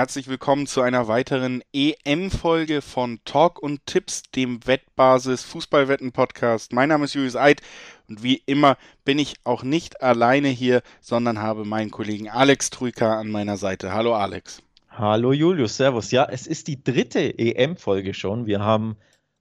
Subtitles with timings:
[0.00, 6.72] Herzlich willkommen zu einer weiteren EM-Folge von Talk und Tipps, dem Wettbasis Fußballwetten-Podcast.
[6.72, 7.60] Mein Name ist Julius Eid
[8.08, 13.18] und wie immer bin ich auch nicht alleine hier, sondern habe meinen Kollegen Alex Trüker
[13.18, 13.92] an meiner Seite.
[13.92, 14.62] Hallo Alex.
[14.88, 16.10] Hallo Julius, Servus.
[16.12, 18.46] Ja, es ist die dritte EM-Folge schon.
[18.46, 18.96] Wir haben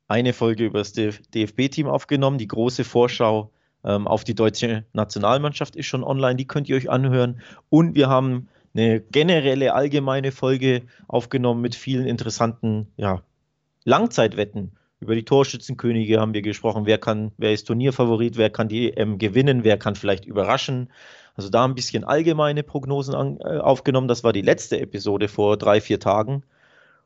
[0.09, 3.49] eine Folge über das DFB-Team aufgenommen, die große Vorschau
[3.85, 7.41] ähm, auf die deutsche Nationalmannschaft ist schon online, die könnt ihr euch anhören.
[7.69, 13.21] Und wir haben eine generelle allgemeine Folge aufgenommen mit vielen interessanten ja,
[13.83, 14.71] Langzeitwetten.
[14.99, 16.85] Über die Torschützenkönige haben wir gesprochen.
[16.85, 20.89] Wer kann, wer ist Turnierfavorit, wer kann die EM gewinnen, wer kann vielleicht überraschen.
[21.35, 24.09] Also da ein bisschen allgemeine Prognosen an, äh, aufgenommen.
[24.09, 26.43] Das war die letzte Episode vor drei, vier Tagen.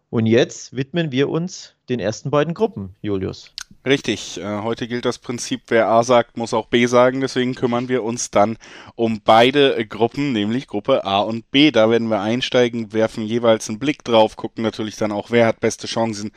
[0.09, 3.54] Und jetzt widmen wir uns den ersten beiden Gruppen, Julius.
[3.86, 7.90] Richtig, äh, heute gilt das Prinzip, wer A sagt, muss auch B sagen, deswegen kümmern
[7.90, 8.58] wir uns dann
[8.96, 11.70] um beide Gruppen, nämlich Gruppe A und B.
[11.72, 15.59] Da werden wir einsteigen, werfen jeweils einen Blick drauf, gucken natürlich dann auch, wer hat
[15.59, 16.31] beste Chancen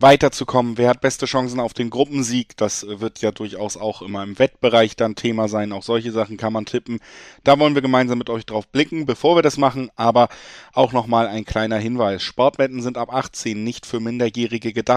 [0.00, 2.56] weiterzukommen, wer hat beste Chancen auf den Gruppensieg.
[2.56, 5.72] Das wird ja durchaus auch immer im Wettbereich dann Thema sein.
[5.72, 7.00] Auch solche Sachen kann man tippen.
[7.42, 9.90] Da wollen wir gemeinsam mit euch drauf blicken, bevor wir das machen.
[9.96, 10.28] Aber
[10.72, 12.22] auch nochmal ein kleiner Hinweis.
[12.22, 14.87] Sportwetten sind ab 18 nicht für Minderjährige gedacht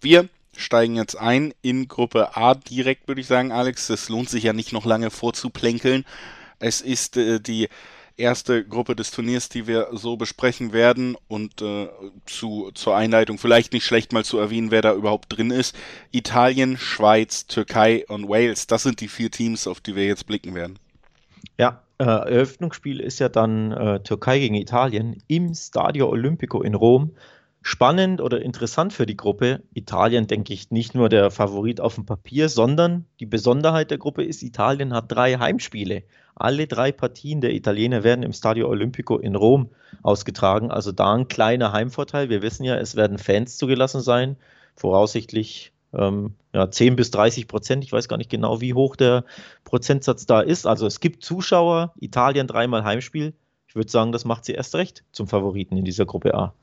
[0.00, 3.90] Wir steigen jetzt ein in Gruppe A direkt, würde ich sagen, Alex.
[3.90, 6.04] Es lohnt sich ja nicht noch lange vorzuplänkeln.
[6.58, 7.68] Es ist äh, die
[8.16, 11.88] erste Gruppe des Turniers, die wir so besprechen werden und äh,
[12.26, 15.74] zu, zur Einleitung vielleicht nicht schlecht mal zu erwähnen, wer da überhaupt drin ist.
[16.10, 20.54] Italien, Schweiz, Türkei und Wales, das sind die vier Teams, auf die wir jetzt blicken
[20.54, 20.78] werden.
[21.58, 27.12] Ja, äh, Eröffnungsspiel ist ja dann äh, Türkei gegen Italien im Stadio Olimpico in Rom
[27.62, 29.62] spannend oder interessant für die Gruppe.
[29.74, 34.24] Italien, denke ich, nicht nur der Favorit auf dem Papier, sondern die Besonderheit der Gruppe
[34.24, 36.02] ist, Italien hat drei Heimspiele.
[36.34, 39.68] Alle drei Partien der Italiener werden im Stadio Olimpico in Rom
[40.02, 40.70] ausgetragen.
[40.70, 42.30] Also da ein kleiner Heimvorteil.
[42.30, 44.36] Wir wissen ja, es werden Fans zugelassen sein.
[44.74, 47.84] Voraussichtlich ähm, ja, 10 bis 30 Prozent.
[47.84, 49.24] Ich weiß gar nicht genau, wie hoch der
[49.64, 50.66] Prozentsatz da ist.
[50.66, 53.34] Also es gibt Zuschauer, Italien dreimal Heimspiel.
[53.68, 56.54] Ich würde sagen, das macht sie erst recht zum Favoriten in dieser Gruppe A.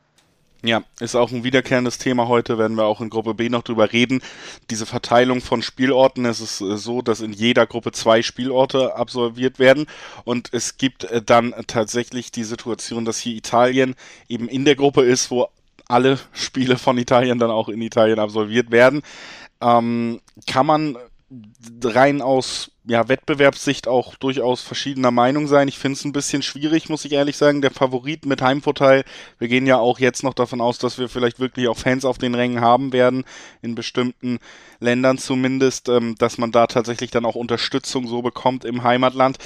[0.68, 3.94] Ja, ist auch ein wiederkehrendes Thema heute, werden wir auch in Gruppe B noch drüber
[3.94, 4.22] reden.
[4.70, 9.60] Diese Verteilung von Spielorten, es ist äh, so, dass in jeder Gruppe zwei Spielorte absolviert
[9.60, 9.86] werden
[10.26, 13.96] und es gibt äh, dann tatsächlich die Situation, dass hier Italien
[14.28, 15.48] eben in der Gruppe ist, wo
[15.88, 19.04] alle Spiele von Italien dann auch in Italien absolviert werden.
[19.62, 20.98] Ähm, kann man
[21.82, 25.68] rein aus ja, Wettbewerbssicht auch durchaus verschiedener Meinung sein.
[25.68, 27.62] Ich finde es ein bisschen schwierig, muss ich ehrlich sagen.
[27.62, 29.04] Der Favorit mit Heimvorteil.
[29.40, 32.18] Wir gehen ja auch jetzt noch davon aus, dass wir vielleicht wirklich auch Fans auf
[32.18, 33.26] den Rängen haben werden,
[33.62, 34.40] in bestimmten
[34.80, 39.38] Ländern zumindest, ähm, dass man da tatsächlich dann auch Unterstützung so bekommt im Heimatland.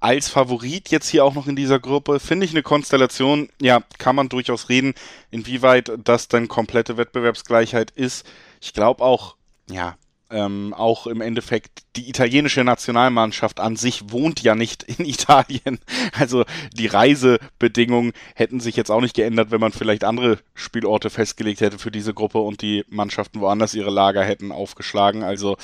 [0.00, 4.16] Als Favorit jetzt hier auch noch in dieser Gruppe, finde ich eine Konstellation, ja, kann
[4.16, 4.94] man durchaus reden,
[5.30, 8.26] inwieweit das dann komplette Wettbewerbsgleichheit ist.
[8.62, 9.36] Ich glaube auch,
[9.68, 9.96] ja,
[10.30, 15.78] ähm, auch im Endeffekt die italienische Nationalmannschaft an sich wohnt ja nicht in Italien.
[16.12, 21.60] Also die Reisebedingungen hätten sich jetzt auch nicht geändert, wenn man vielleicht andere Spielorte festgelegt
[21.60, 25.22] hätte für diese Gruppe und die Mannschaften woanders ihre Lager hätten aufgeschlagen.
[25.22, 25.56] Also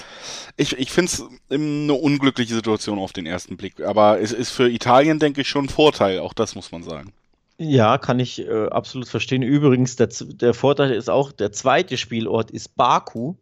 [0.56, 3.80] ich, ich finde es eine unglückliche Situation auf den ersten Blick.
[3.80, 6.20] Aber es ist für Italien, denke ich, schon ein Vorteil.
[6.20, 7.12] Auch das muss man sagen.
[7.58, 9.42] Ja, kann ich äh, absolut verstehen.
[9.42, 13.34] Übrigens, der, der Vorteil ist auch, der zweite Spielort ist Baku.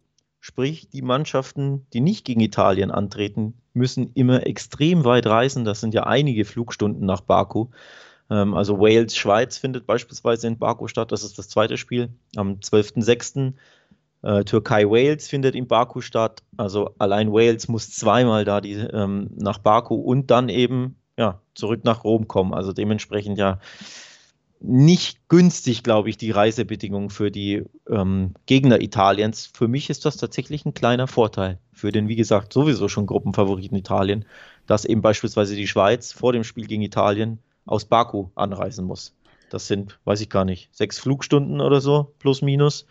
[0.43, 5.65] Sprich, die Mannschaften, die nicht gegen Italien antreten, müssen immer extrem weit reisen.
[5.65, 7.67] Das sind ja einige Flugstunden nach Baku.
[8.31, 11.11] Ähm, also Wales, Schweiz findet beispielsweise in Baku statt.
[11.11, 13.53] Das ist das zweite Spiel am 12.06.
[14.23, 16.41] Äh, Türkei, Wales findet in Baku statt.
[16.57, 21.81] Also allein Wales muss zweimal da die, ähm, nach Baku und dann eben ja, zurück
[21.83, 22.55] nach Rom kommen.
[22.55, 23.59] Also dementsprechend ja
[24.61, 29.49] nicht günstig, glaube ich, die Reisebedingungen für die ähm, Gegner Italiens.
[29.53, 33.75] Für mich ist das tatsächlich ein kleiner Vorteil für den, wie gesagt, sowieso schon Gruppenfavoriten
[33.75, 34.25] Italien,
[34.67, 39.15] dass eben beispielsweise die Schweiz vor dem Spiel gegen Italien aus Baku anreisen muss.
[39.49, 42.85] Das sind, weiß ich gar nicht, sechs Flugstunden oder so, plus minus.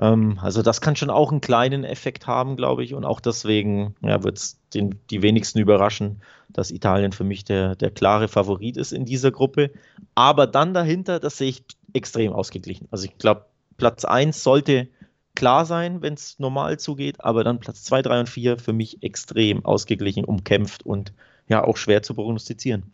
[0.00, 2.94] Ähm, also das kann schon auch einen kleinen Effekt haben, glaube ich.
[2.94, 7.90] Und auch deswegen ja, wird es die wenigsten überraschen, dass Italien für mich der, der
[7.90, 9.70] klare Favorit ist in dieser Gruppe.
[10.14, 12.88] Aber dann dahinter, das sehe ich extrem ausgeglichen.
[12.90, 13.46] Also ich glaube,
[13.76, 14.88] Platz 1 sollte
[15.34, 19.02] klar sein, wenn es normal zugeht, aber dann Platz 2, 3 und 4 für mich
[19.02, 21.12] extrem ausgeglichen, umkämpft und
[21.48, 22.90] ja auch schwer zu prognostizieren.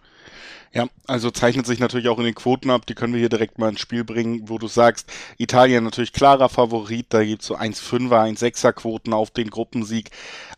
[0.74, 3.58] Ja, also zeichnet sich natürlich auch in den Quoten ab, die können wir hier direkt
[3.58, 7.58] mal ins Spiel bringen, wo du sagst, Italien natürlich klarer Favorit, da gibt es so
[7.58, 10.08] 1,5er, 1,6er Quoten auf den Gruppensieg,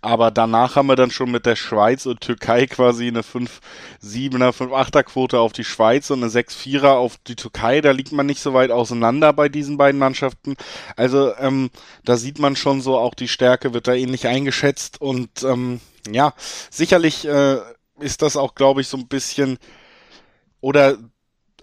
[0.02, 5.02] aber danach haben wir dann schon mit der Schweiz und Türkei quasi eine 5,7er, 5,8er
[5.02, 8.54] Quote auf die Schweiz und eine 6,4er auf die Türkei, da liegt man nicht so
[8.54, 10.54] weit auseinander bei diesen beiden Mannschaften,
[10.94, 11.70] also ähm,
[12.04, 16.34] da sieht man schon so, auch die Stärke wird da ähnlich eingeschätzt und ähm, ja,
[16.70, 17.56] sicherlich äh,
[18.00, 19.58] ist das auch, glaube ich, so ein bisschen
[20.60, 20.98] oder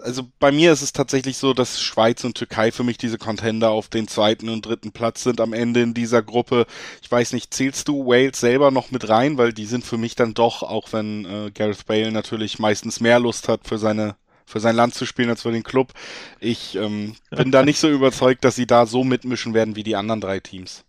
[0.04, 3.72] also bei mir ist es tatsächlich so, dass Schweiz und Türkei für mich diese Contender
[3.72, 6.66] auf den zweiten und dritten Platz sind am Ende in dieser Gruppe.
[7.02, 10.16] Ich weiß nicht, zählst du Wales selber noch mit rein, weil die sind für mich
[10.16, 14.60] dann doch, auch wenn äh, Gareth Bale natürlich meistens mehr Lust hat für seine für
[14.60, 15.94] sein Land zu spielen als für den Club.
[16.42, 19.96] Ich ähm, bin da nicht so überzeugt, dass sie da so mitmischen werden wie die
[19.96, 20.84] anderen drei Teams.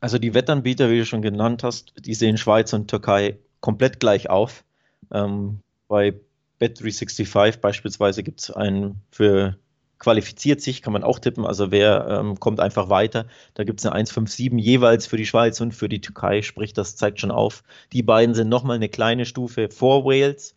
[0.00, 4.30] Also die Wettanbieter, wie du schon genannt hast, die sehen Schweiz und Türkei komplett gleich
[4.30, 4.64] auf.
[5.12, 6.14] Ähm, bei
[6.60, 9.56] Bet365 beispielsweise gibt es einen für
[9.98, 13.26] qualifiziert sich, kann man auch tippen, also wer ähm, kommt einfach weiter.
[13.54, 16.96] Da gibt es eine 1,57 jeweils für die Schweiz und für die Türkei, sprich, das
[16.96, 17.62] zeigt schon auf.
[17.92, 20.54] Die beiden sind nochmal eine kleine Stufe vor Wales.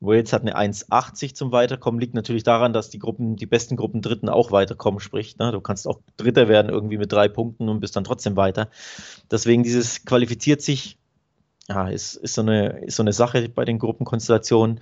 [0.00, 4.02] Wales hat eine 1,80 zum Weiterkommen, liegt natürlich daran, dass die Gruppen, die besten Gruppen
[4.02, 7.80] Dritten auch weiterkommen, sprich, ne, du kannst auch Dritter werden irgendwie mit drei Punkten und
[7.80, 8.68] bist dann trotzdem weiter.
[9.30, 10.98] Deswegen dieses qualifiziert sich
[11.68, 14.80] ja, ist, ist, so eine, ist so eine Sache bei den Gruppenkonstellationen.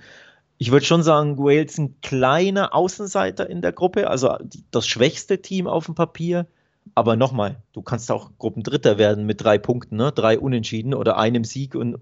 [0.57, 4.37] Ich würde schon sagen, Wales ein kleiner Außenseiter in der Gruppe, also
[4.71, 6.47] das schwächste Team auf dem Papier.
[6.95, 10.13] Aber nochmal, du kannst auch Gruppendritter werden mit drei Punkten, ne?
[10.13, 11.99] drei Unentschieden oder einem Sieg und,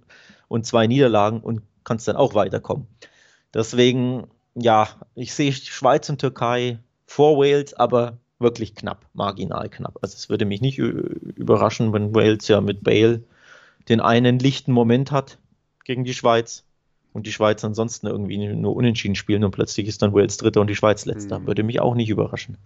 [0.47, 2.88] und zwei Niederlagen und kannst dann auch weiterkommen.
[3.53, 6.77] Deswegen, ja, ich sehe Schweiz und Türkei
[7.07, 9.97] vor Wales, aber wirklich knapp, marginal knapp.
[10.01, 13.23] Also es würde mich nicht überraschen, wenn Wales ja mit Bale
[13.89, 15.37] den einen lichten Moment hat
[15.83, 16.63] gegen die Schweiz
[17.13, 20.69] und die Schweiz ansonsten irgendwie nur unentschieden spielen und plötzlich ist dann Wales Dritter und
[20.69, 21.39] die Schweiz Letzter.
[21.39, 21.47] Mhm.
[21.47, 22.57] Würde mich auch nicht überraschen.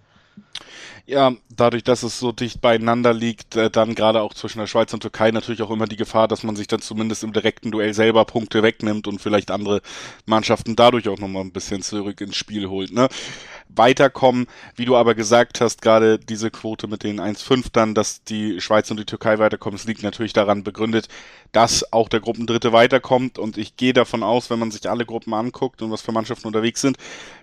[1.06, 4.94] Ja, dadurch, dass es so dicht beieinander liegt, äh, dann gerade auch zwischen der Schweiz
[4.94, 7.96] und Türkei natürlich auch immer die Gefahr, dass man sich dann zumindest im direkten Duell
[7.96, 9.82] selber Punkte wegnimmt und vielleicht andere
[10.28, 12.92] Mannschaften dadurch auch nochmal ein bisschen zurück ins Spiel holt.
[12.92, 13.10] Ne?
[13.70, 14.48] weiterkommen.
[14.76, 18.90] Wie du aber gesagt hast, gerade diese Quote mit den 1,5 dann, dass die Schweiz
[18.92, 21.08] und die Türkei weiterkommen, es liegt natürlich daran begründet,
[21.52, 23.38] dass auch der Gruppendritte weiterkommt.
[23.38, 26.48] Und ich gehe davon aus, wenn man sich alle Gruppen anguckt und was für Mannschaften
[26.48, 26.98] unterwegs sind,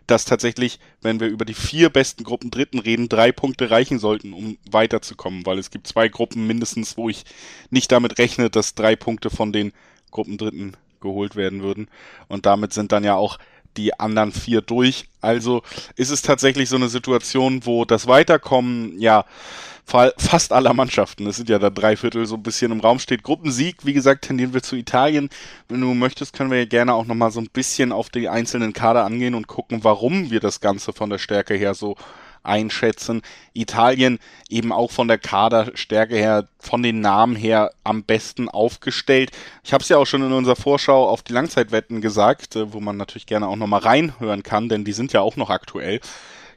[0.06, 4.58] dass tatsächlich, wenn wir über die vier besten Gruppendritten reden, drei Punkte reichen sollten, um
[4.70, 5.44] weiterzukommen.
[5.46, 7.24] Weil es gibt zwei Gruppen mindestens, wo ich
[7.70, 9.72] nicht damit rechne, dass drei Punkte von den
[10.10, 11.88] Gruppendritten geholt werden würden.
[12.28, 13.38] Und damit sind dann ja auch
[13.76, 15.08] die anderen vier durch.
[15.20, 15.62] Also
[15.96, 19.24] ist es tatsächlich so eine Situation, wo das Weiterkommen, ja,
[19.86, 23.22] fast aller Mannschaften, es sind ja da drei Viertel so ein bisschen im Raum steht.
[23.22, 25.28] Gruppensieg, wie gesagt, tendieren wir zu Italien.
[25.68, 28.72] Wenn du möchtest, können wir ja gerne auch nochmal so ein bisschen auf die einzelnen
[28.72, 31.96] Kader angehen und gucken, warum wir das Ganze von der Stärke her so
[32.46, 33.22] einschätzen.
[33.54, 34.18] Italien
[34.48, 39.30] eben auch von der Kaderstärke her, von den Namen her am besten aufgestellt.
[39.64, 42.80] Ich habe es ja auch schon in unserer Vorschau auf die Langzeitwetten gesagt, äh, wo
[42.80, 46.00] man natürlich gerne auch nochmal reinhören kann, denn die sind ja auch noch aktuell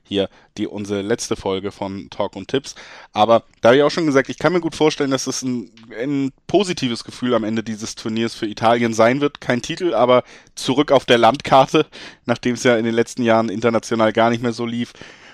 [0.10, 2.76] hier die unsere letzte Folge von Talk und Tipps.
[3.14, 5.72] Aber da habe ich auch schon gesagt, ich kann mir gut vorstellen, dass es ein,
[5.98, 9.40] ein, positives Gefühl am Ende dieses Turniers für Italien sein wird.
[9.40, 10.24] Kein Titel, aber
[10.56, 11.86] zurück auf der Landkarte,
[12.26, 14.94] nachdem es ja in den letzten Jahren international gar nicht mehr so lief.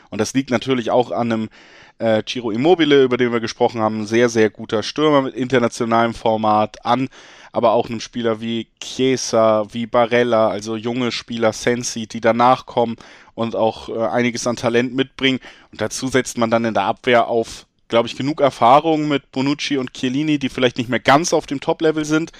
[0.09, 1.49] Und das liegt natürlich auch an einem
[1.97, 6.85] äh, Ciro Immobile, über den wir gesprochen haben, sehr, sehr guter Stürmer mit internationalem Format
[6.85, 7.09] an,
[7.51, 12.97] aber auch einem Spieler wie Chiesa, wie Barella, also junge Spieler Sensi, die danach kommen
[13.35, 15.39] und auch äh, einiges an Talent mitbringen.
[15.71, 19.77] Und dazu setzt man dann in der Abwehr auf, glaube ich, genug Erfahrung mit Bonucci
[19.77, 22.31] und Chiellini, die vielleicht nicht mehr ganz auf dem Top-Level sind,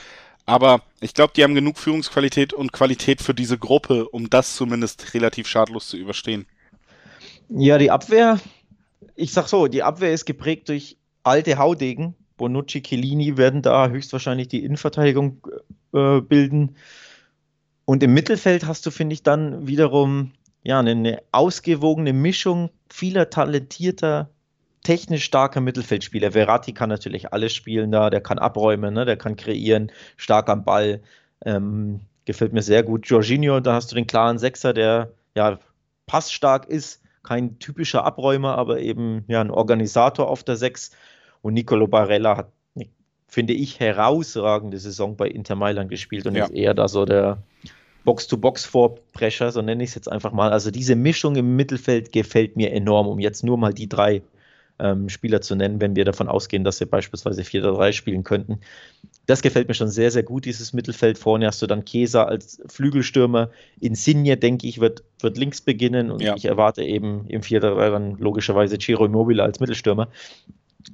[0.45, 5.13] aber ich glaube, die haben genug Führungsqualität und Qualität für diese Gruppe, um das zumindest
[5.13, 6.45] relativ schadlos zu überstehen.
[7.49, 8.39] Ja, die Abwehr,
[9.15, 12.15] ich sag so, die Abwehr ist geprägt durch alte Haudegen.
[12.37, 15.47] Bonucci, Chiellini werden da höchstwahrscheinlich die Innenverteidigung
[15.93, 16.75] äh, bilden.
[17.85, 20.31] Und im Mittelfeld hast du, finde ich, dann wiederum
[20.65, 24.29] ja, eine, eine ausgewogene Mischung vieler talentierter,
[24.81, 26.31] technisch starker Mittelfeldspieler.
[26.31, 30.65] Verratti kann natürlich alles spielen da, der kann abräumen, ne, der kann kreieren, stark am
[30.65, 31.01] Ball.
[31.45, 33.05] Ähm, gefällt mir sehr gut.
[33.05, 35.59] Jorginho, da hast du den klaren Sechser, der ja
[36.07, 40.91] passstark ist, kein typischer Abräumer, aber eben ja ein Organisator auf der 6.
[41.43, 42.51] Und Nicolo Barella hat,
[43.27, 46.45] finde ich, herausragende Saison bei Inter Mailand gespielt und ja.
[46.45, 47.43] ist eher da so der
[48.05, 50.51] Box-to-Box-Vorprescher, so nenne ich es jetzt einfach mal.
[50.51, 54.21] Also diese Mischung im Mittelfeld gefällt mir enorm, um jetzt nur mal die drei
[54.79, 58.59] ähm, Spieler zu nennen, wenn wir davon ausgehen, dass sie beispielsweise 4-3 spielen könnten.
[59.25, 61.17] Das gefällt mir schon sehr, sehr gut, dieses Mittelfeld.
[61.17, 63.49] Vorne hast du dann Kesa als Flügelstürmer.
[63.79, 66.35] Insigne, denke ich, wird, wird links beginnen und ja.
[66.35, 70.09] ich erwarte eben im 4-3 dann logischerweise Ciro Immobile als Mittelstürmer.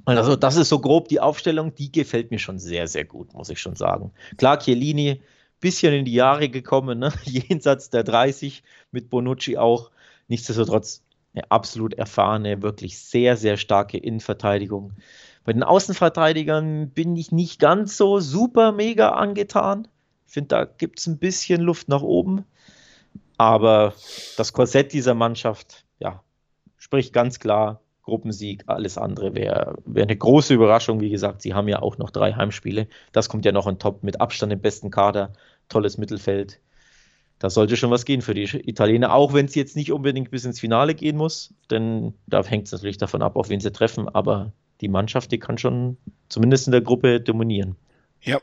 [0.06, 3.50] Also, das ist so grob die Aufstellung, die gefällt mir schon sehr, sehr gut, muss
[3.50, 4.12] ich schon sagen.
[4.38, 5.20] Klar, Chiellini,
[5.62, 7.12] bisschen in die Jahre gekommen, ne?
[7.24, 9.90] jenseits der 30, mit Bonucci auch.
[10.28, 11.02] Nichtsdestotrotz
[11.32, 14.92] eine absolut erfahrene, wirklich sehr, sehr starke Innenverteidigung.
[15.44, 19.88] Bei den Außenverteidigern bin ich nicht ganz so super mega angetan.
[20.26, 22.44] Ich finde, da gibt es ein bisschen Luft nach oben.
[23.38, 23.94] Aber
[24.36, 26.22] das Korsett dieser Mannschaft, ja,
[26.76, 28.64] spricht ganz klar Gruppensieg.
[28.66, 31.00] Alles andere wäre wär eine große Überraschung.
[31.00, 32.88] Wie gesagt, sie haben ja auch noch drei Heimspiele.
[33.12, 35.32] Das kommt ja noch on top mit Abstand im besten Kader.
[35.72, 36.60] Tolles Mittelfeld
[37.42, 40.44] da sollte schon was gehen für die Italiener, auch wenn es jetzt nicht unbedingt bis
[40.44, 44.08] ins Finale gehen muss, denn da hängt es natürlich davon ab, auf wen sie treffen,
[44.08, 45.96] aber die Mannschaft, die kann schon
[46.28, 47.74] zumindest in der Gruppe dominieren.
[48.20, 48.38] Ja,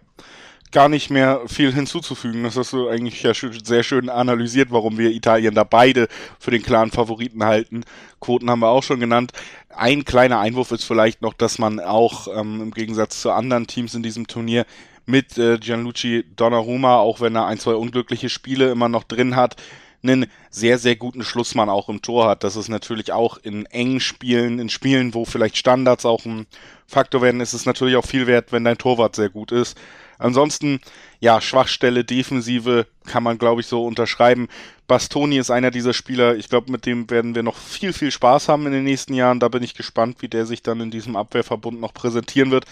[0.74, 2.44] gar nicht mehr viel hinzuzufügen.
[2.44, 6.62] Das hast du eigentlich ja sehr schön analysiert, warum wir Italien da beide für den
[6.62, 7.86] klaren Favoriten halten.
[8.20, 9.32] Quoten haben wir auch schon genannt.
[9.70, 13.96] Ein kleiner Einwurf ist vielleicht noch, dass man auch ähm, im Gegensatz zu anderen Teams
[13.96, 14.66] in diesem Turnier
[15.10, 19.56] mit äh, Gianluigi Donnarumma, auch wenn er ein, zwei unglückliche Spiele immer noch drin hat,
[20.02, 22.44] einen sehr, sehr guten Schlussmann auch im Tor hat.
[22.44, 26.48] Das ist natürlich auch in engen Spielen, in Spielen, wo vielleicht Standards auch ein
[26.88, 29.78] Faktor werden, ist es natürlich auch viel wert, wenn dein Torwart sehr gut ist.
[30.18, 30.80] Ansonsten,
[31.20, 34.48] ja, Schwachstelle, Defensive kann man, glaube ich, so unterschreiben.
[34.88, 38.50] Bastoni ist einer dieser Spieler, ich glaube, mit dem werden wir noch viel, viel Spaß
[38.50, 39.40] haben in den nächsten Jahren.
[39.40, 42.66] Da bin ich gespannt, wie der sich dann in diesem Abwehrverbund noch präsentieren wird.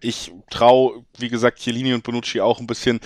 [0.00, 3.00] Ich traue, wie gesagt, Chiellini und Bonucci auch ein bisschen,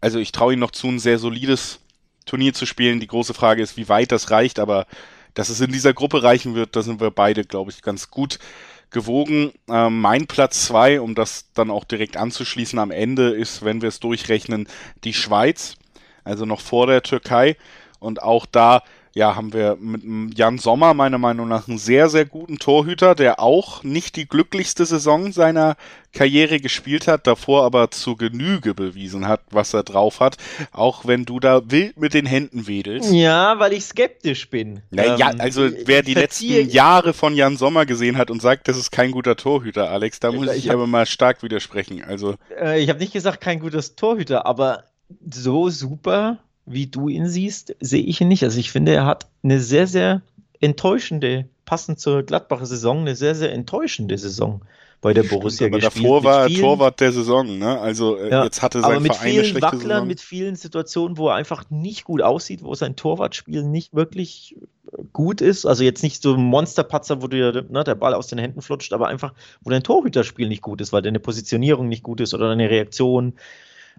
[0.00, 1.80] also ich traue ihnen noch zu, ein sehr solides
[2.24, 3.00] Turnier zu spielen.
[3.00, 4.86] Die große Frage ist, wie weit das reicht, aber
[5.34, 8.38] dass es in dieser Gruppe reichen wird, da sind wir beide, glaube ich, ganz gut
[8.90, 9.52] gewogen.
[9.68, 13.88] Ähm, mein Platz zwei, um das dann auch direkt anzuschließen am Ende, ist, wenn wir
[13.88, 14.68] es durchrechnen,
[15.04, 15.76] die Schweiz,
[16.24, 17.56] also noch vor der Türkei.
[17.98, 18.82] Und auch da
[19.16, 23.40] ja, haben wir mit Jan Sommer meiner Meinung nach einen sehr, sehr guten Torhüter, der
[23.40, 25.76] auch nicht die glücklichste Saison seiner
[26.12, 30.36] Karriere gespielt hat, davor aber zur Genüge bewiesen hat, was er drauf hat,
[30.70, 33.10] auch wenn du da wild mit den Händen wedelst.
[33.10, 34.82] Ja, weil ich skeptisch bin.
[34.90, 38.76] Naja, ähm, also wer die letzten Jahre von Jan Sommer gesehen hat und sagt, das
[38.76, 42.04] ist kein guter Torhüter, Alex, da muss ich, ich aber mal stark widersprechen.
[42.04, 44.84] Also äh, ich habe nicht gesagt, kein gutes Torhüter, aber
[45.24, 48.42] so super wie du ihn siehst, sehe ich ihn nicht.
[48.42, 50.22] Also ich finde, er hat eine sehr, sehr
[50.60, 54.62] enttäuschende, passend zur Gladbacher Saison, eine sehr, sehr enttäuschende Saison
[55.00, 56.04] bei der Borussia aber gespielt.
[56.04, 57.78] davor war er Torwart der Saison, ne?
[57.78, 60.06] Also äh, ja, jetzt hatte sein aber mit Verein vielen eine schlechte Wacklern, Saison.
[60.08, 64.56] mit vielen Situationen, wo er einfach nicht gut aussieht, wo sein Torwartspiel nicht wirklich
[65.12, 65.66] gut ist.
[65.66, 68.92] Also jetzt nicht so ein Monsterpatzer, wo dir ne, der Ball aus den Händen flutscht,
[68.92, 72.48] aber einfach, wo dein Torhüterspiel nicht gut ist, weil deine Positionierung nicht gut ist oder
[72.48, 73.34] deine Reaktion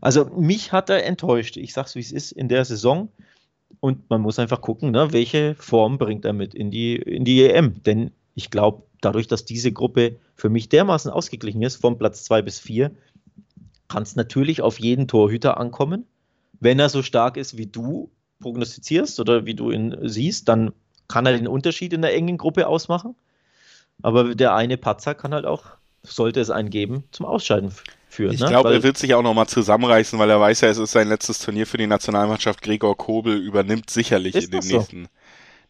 [0.02, 1.58] also mich hat er enttäuscht.
[1.58, 3.10] Ich sag's wie es ist in der Saison.
[3.80, 7.44] Und man muss einfach gucken, ne, welche Form bringt er mit in die, in die
[7.44, 7.84] EM.
[7.84, 12.42] Denn ich glaube, dadurch, dass diese Gruppe für mich dermaßen ausgeglichen ist, von Platz 2
[12.42, 12.92] bis 4,
[13.88, 16.06] kann es natürlich auf jeden Torhüter ankommen.
[16.60, 20.74] Wenn er so stark ist, wie du prognostizierst oder wie du ihn siehst, dann
[21.08, 23.16] kann er den Unterschied in der engen Gruppe ausmachen.
[24.02, 25.66] Aber der eine Patzer kann halt auch,
[26.04, 27.72] sollte es einen geben, zum Ausscheiden
[28.10, 28.34] führen.
[28.34, 28.48] Ich ne?
[28.48, 31.40] glaube, er wird sich auch nochmal zusammenreißen, weil er weiß ja, es ist sein letztes
[31.40, 32.62] Turnier für die Nationalmannschaft.
[32.62, 34.78] Gregor Kobel übernimmt sicherlich in den so?
[34.78, 35.08] nächsten.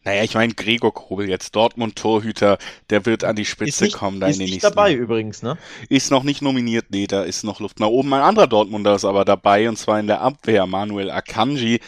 [0.04, 4.20] Naja, ich meine, Gregor Kobel, jetzt Dortmund-Torhüter, der wird an die Spitze nicht, kommen.
[4.20, 5.58] Da ist in den nicht nächsten dabei übrigens, ne?
[5.88, 8.14] Ist noch nicht nominiert, nee, da ist noch Luft nach oben.
[8.14, 11.80] Ein anderer Dortmunder ist aber dabei, und zwar in der Abwehr, Manuel Akanji.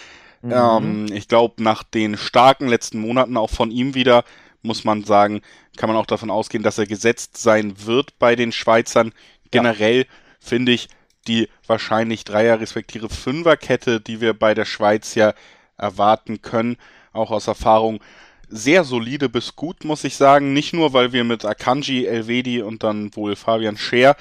[0.43, 0.53] Mhm.
[0.53, 4.25] Ähm, ich glaube, nach den starken letzten Monaten auch von ihm wieder,
[4.63, 5.41] muss man sagen,
[5.77, 9.13] kann man auch davon ausgehen, dass er gesetzt sein wird bei den Schweizern.
[9.51, 10.07] Generell ja
[10.41, 10.89] finde ich
[11.29, 15.35] die wahrscheinlich Dreier- respektive Fünferkette, die wir bei der Schweiz ja
[15.77, 16.77] erwarten können,
[17.13, 18.01] auch aus Erfahrung
[18.49, 20.53] sehr solide bis gut, muss ich sagen.
[20.53, 24.17] Nicht nur, weil wir mit Akanji, Elvedi und dann wohl Fabian Scher,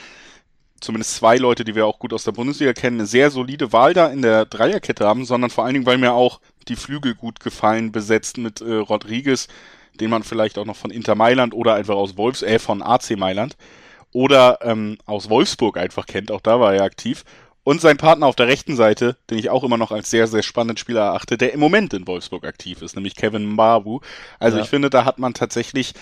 [0.79, 3.93] zumindest zwei Leute, die wir auch gut aus der Bundesliga kennen, eine sehr solide Wahl
[3.93, 7.39] da in der Dreierkette haben, sondern vor allen Dingen, weil mir auch die Flügel gut
[7.39, 9.47] gefallen, besetzt mit äh, Rodriguez,
[9.99, 13.17] den man vielleicht auch noch von Inter Mailand oder einfach aus Wolfs, äh, von AC
[13.17, 13.57] Mailand
[14.13, 17.23] oder ähm, aus Wolfsburg einfach kennt, auch da war er aktiv.
[17.63, 20.41] Und sein Partner auf der rechten Seite, den ich auch immer noch als sehr, sehr
[20.41, 23.99] spannenden Spieler erachte, der im Moment in Wolfsburg aktiv ist, nämlich Kevin Mbabu.
[24.39, 24.63] Also ja.
[24.63, 25.93] ich finde, da hat man tatsächlich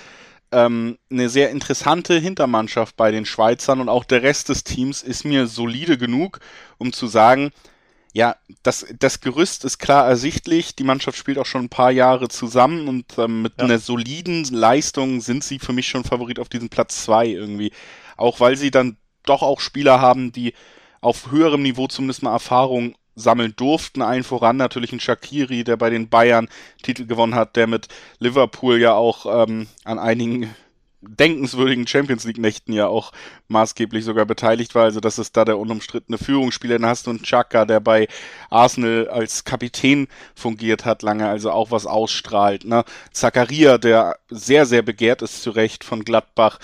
[0.52, 5.26] ähm, eine sehr interessante Hintermannschaft bei den Schweizern und auch der Rest des Teams ist
[5.26, 6.40] mir solide genug,
[6.78, 7.52] um zu sagen,
[8.18, 10.76] ja, das, das Gerüst ist klar ersichtlich.
[10.76, 13.66] Die Mannschaft spielt auch schon ein paar Jahre zusammen und ähm, mit ja.
[13.66, 17.72] einer soliden Leistung sind sie für mich schon Favorit auf diesen Platz zwei irgendwie.
[18.16, 20.56] Auch weil sie dann doch auch Spieler haben, die
[21.00, 24.02] auf höherem Niveau zumindest mal Erfahrung sammeln durften.
[24.02, 26.50] Allen voran natürlich ein Shakiri, der bei den Bayern
[26.82, 30.56] Titel gewonnen hat, der mit Liverpool ja auch ähm, an einigen
[31.08, 33.12] denkenswürdigen Champions League-Nächten ja auch
[33.48, 34.84] maßgeblich sogar beteiligt war.
[34.84, 36.80] Also das ist da der unumstrittene Führungsspieler.
[36.80, 38.08] Dann hast du einen Chaka, der bei
[38.50, 42.66] Arsenal als Kapitän fungiert hat lange, also auch was ausstrahlt.
[42.66, 42.84] Ne?
[43.12, 46.60] Zakaria, der sehr, sehr begehrt ist zu Recht von Gladbach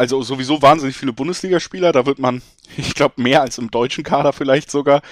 [0.00, 1.92] also sowieso wahnsinnig viele Bundesligaspieler.
[1.92, 2.40] Da wird man,
[2.78, 5.02] ich glaube, mehr als im deutschen Kader vielleicht sogar.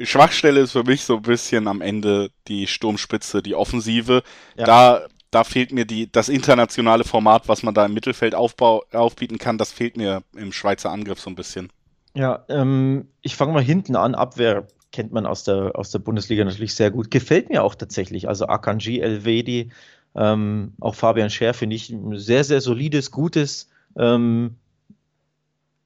[0.00, 4.22] Schwachstelle ist für mich so ein bisschen am Ende die Sturmspitze, die Offensive.
[4.56, 4.64] Ja.
[4.64, 9.38] Da, da fehlt mir die, das internationale Format, was man da im Mittelfeld aufbau, aufbieten
[9.38, 9.58] kann.
[9.58, 11.70] Das fehlt mir im Schweizer Angriff so ein bisschen.
[12.14, 14.14] Ja, ähm, ich fange mal hinten an.
[14.14, 17.10] Abwehr kennt man aus der, aus der Bundesliga natürlich sehr gut.
[17.10, 18.28] Gefällt mir auch tatsächlich.
[18.28, 19.70] Also Akanji, Elvedi,
[20.14, 24.56] ähm, auch Fabian Scher finde ich ein sehr, sehr solides, gutes ähm,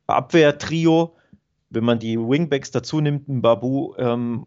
[0.06, 1.16] Abwehrtrio.
[1.70, 4.46] Wenn man die Wingbacks dazu nimmt, ein Babu ähm,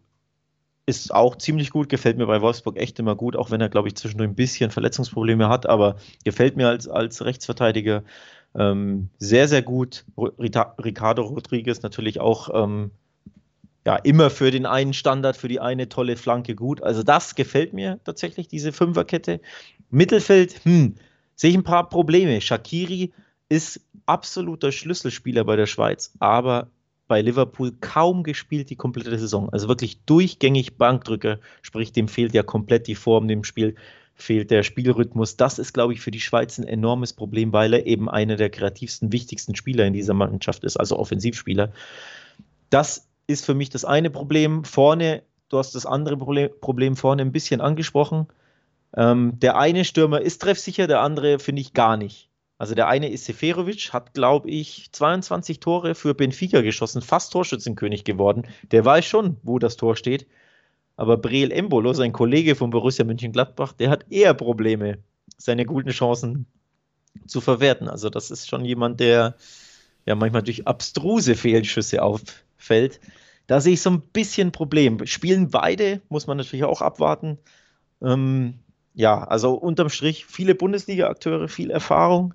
[0.86, 3.88] ist auch ziemlich gut, gefällt mir bei Wolfsburg echt immer gut, auch wenn er, glaube
[3.88, 8.04] ich, zwischendurch ein bisschen Verletzungsprobleme hat, aber gefällt mir als, als Rechtsverteidiger
[8.54, 10.04] ähm, sehr, sehr gut.
[10.16, 12.92] Ricardo Rodriguez natürlich auch ähm,
[13.84, 16.82] ja, immer für den einen Standard, für die eine tolle Flanke gut.
[16.82, 19.40] Also das gefällt mir tatsächlich, diese Fünferkette.
[19.90, 20.94] Mittelfeld, hm,
[21.34, 22.40] sehe ich ein paar Probleme.
[22.40, 23.12] Shakiri
[23.48, 26.68] ist absoluter Schlüsselspieler bei der Schweiz, aber
[27.08, 29.48] bei Liverpool kaum gespielt die komplette Saison.
[29.50, 33.76] Also wirklich durchgängig Bankdrücker, sprich, dem fehlt ja komplett die Form dem Spiel,
[34.14, 35.36] fehlt der Spielrhythmus.
[35.36, 38.50] Das ist, glaube ich, für die Schweiz ein enormes Problem, weil er eben einer der
[38.50, 41.72] kreativsten, wichtigsten Spieler in dieser Mannschaft ist, also Offensivspieler.
[42.70, 44.64] Das ist für mich das eine Problem.
[44.64, 48.26] Vorne, du hast das andere Problem, vorne ein bisschen angesprochen.
[48.96, 52.30] Ähm, der eine Stürmer ist treffsicher, der andere finde ich gar nicht.
[52.58, 58.04] Also der eine ist Seferovic, hat, glaube ich, 22 Tore für Benfica geschossen, fast Torschützenkönig
[58.04, 58.44] geworden.
[58.70, 60.26] Der weiß schon, wo das Tor steht.
[60.96, 64.98] Aber Breel Embolo, sein Kollege von Borussia Mönchengladbach, der hat eher Probleme,
[65.36, 66.46] seine guten Chancen
[67.26, 67.88] zu verwerten.
[67.88, 69.36] Also das ist schon jemand, der
[70.06, 73.00] ja manchmal durch abstruse Fehlschüsse auffällt.
[73.46, 75.04] Da sehe ich so ein bisschen Problem.
[75.06, 77.36] Spielen beide, muss man natürlich auch abwarten.
[78.00, 78.54] Ähm,
[78.94, 82.32] ja, also unterm Strich viele Bundesliga-Akteure, viel Erfahrung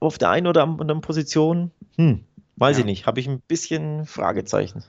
[0.00, 2.24] auf der einen oder anderen Position, hm,
[2.60, 2.80] Weiß ja.
[2.80, 4.84] ich nicht, habe ich ein bisschen Fragezeichen.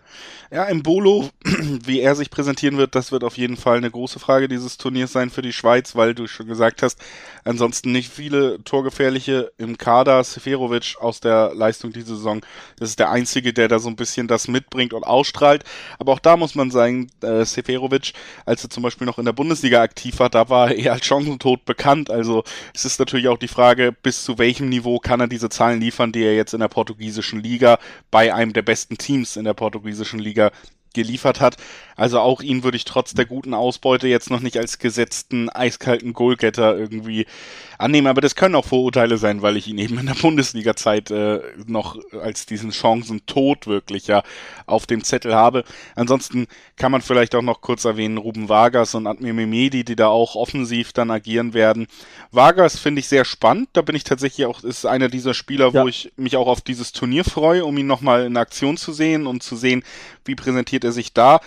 [0.51, 1.29] Ja, im Bolo,
[1.85, 5.13] wie er sich präsentieren wird, das wird auf jeden Fall eine große Frage dieses Turniers
[5.13, 6.99] sein für die Schweiz, weil du schon gesagt hast,
[7.45, 10.21] ansonsten nicht viele Torgefährliche im Kader.
[10.25, 12.41] Seferovic aus der Leistung diese Saison,
[12.77, 15.63] das ist der einzige, der da so ein bisschen das mitbringt und ausstrahlt.
[15.97, 18.11] Aber auch da muss man sagen, äh, Seferovic,
[18.45, 21.05] als er zum Beispiel noch in der Bundesliga aktiv war, da war er eher als
[21.05, 22.11] Chancentod bekannt.
[22.11, 22.43] Also
[22.73, 26.11] es ist natürlich auch die Frage, bis zu welchem Niveau kann er diese Zahlen liefern,
[26.11, 27.77] die er jetzt in der portugiesischen Liga Liga
[28.09, 30.51] bei einem der besten Teams in der portugiesischen Liga
[30.93, 31.57] geliefert hat.
[31.95, 36.13] Also auch ihn würde ich trotz der guten Ausbeute jetzt noch nicht als gesetzten eiskalten
[36.13, 37.25] Goalgetter irgendwie
[37.77, 38.07] annehmen.
[38.07, 41.97] Aber das können auch Vorurteile sein, weil ich ihn eben in der Bundesliga-Zeit äh, noch
[42.21, 44.23] als diesen Chancen-Tod wirklich ja
[44.65, 45.63] auf dem Zettel habe.
[45.95, 50.07] Ansonsten kann man vielleicht auch noch kurz erwähnen Ruben Vargas und Admir Mehmedi, die da
[50.07, 51.87] auch offensiv dann agieren werden.
[52.31, 53.69] Vargas finde ich sehr spannend.
[53.73, 55.83] Da bin ich tatsächlich auch, ist einer dieser Spieler, ja.
[55.83, 59.27] wo ich mich auch auf dieses Turnier freue, um ihn nochmal in Aktion zu sehen
[59.27, 59.83] und zu sehen,
[60.25, 61.39] wie präsentiert er sich da.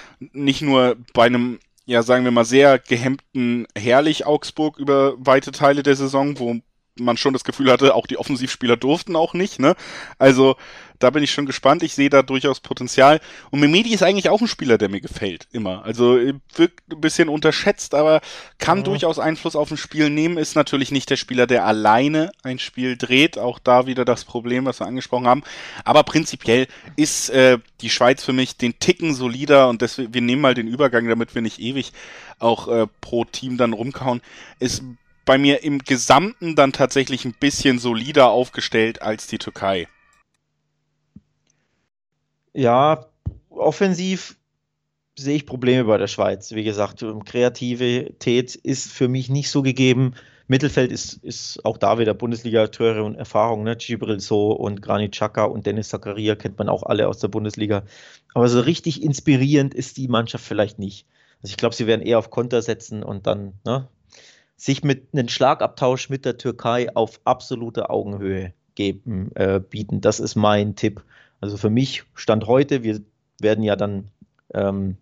[0.45, 5.83] Nicht nur bei einem ja, sagen wir mal, sehr gehemmten Herrlich Augsburg über weite Teile
[5.83, 6.57] der Saison, wo
[6.99, 9.75] man schon das Gefühl hatte, auch die Offensivspieler durften auch nicht, ne?
[10.19, 10.57] Also,
[10.99, 11.83] da bin ich schon gespannt.
[11.83, 13.21] Ich sehe da durchaus Potenzial.
[13.51, 15.85] Und Memedi ist eigentlich auch ein Spieler, der mir gefällt, immer.
[15.85, 16.19] Also,
[16.55, 18.21] wirkt ein bisschen unterschätzt, aber
[18.59, 18.85] kann ja.
[18.85, 20.39] durchaus Einfluss auf ein Spiel nehmen.
[20.39, 23.39] Ist natürlich nicht der Spieler, der alleine ein Spiel dreht.
[23.39, 25.43] Auch da wieder das Problem, was wir angesprochen haben.
[25.85, 30.43] Aber prinzipiell ist äh, die Schweiz für mich den Ticken solider und deswegen, wir nehmen
[30.43, 31.93] mal den Übergang, damit wir nicht ewig
[32.39, 34.21] auch äh, pro Team dann rumkauen,
[34.59, 34.83] ist
[35.25, 39.89] bei mir im Gesamten dann tatsächlich ein bisschen solider aufgestellt als die Türkei.
[42.55, 43.07] Ja,
[43.51, 44.37] offensiv
[45.17, 46.53] sehe ich Probleme bei der Schweiz.
[46.53, 50.15] Wie gesagt, Kreativität ist für mich nicht so gegeben.
[50.47, 53.77] Mittelfeld ist, ist auch da wieder Bundesliga-Teure und Erfahrung, ne?
[53.77, 57.85] Gibril So und Granit Xhaka und Dennis Zakaria kennt man auch alle aus der Bundesliga.
[58.35, 61.07] Aber so richtig inspirierend ist die Mannschaft vielleicht nicht.
[61.43, 63.89] Also ich glaube, sie werden eher auf Konter setzen und dann ne,
[64.57, 70.01] sich mit einem Schlagabtausch mit der Türkei auf absolute Augenhöhe geben, äh, bieten.
[70.01, 71.03] Das ist mein Tipp.
[71.45, 73.03] Also für mich stand heute, wir
[73.39, 74.09] werden ja dann
[74.55, 74.97] ähm,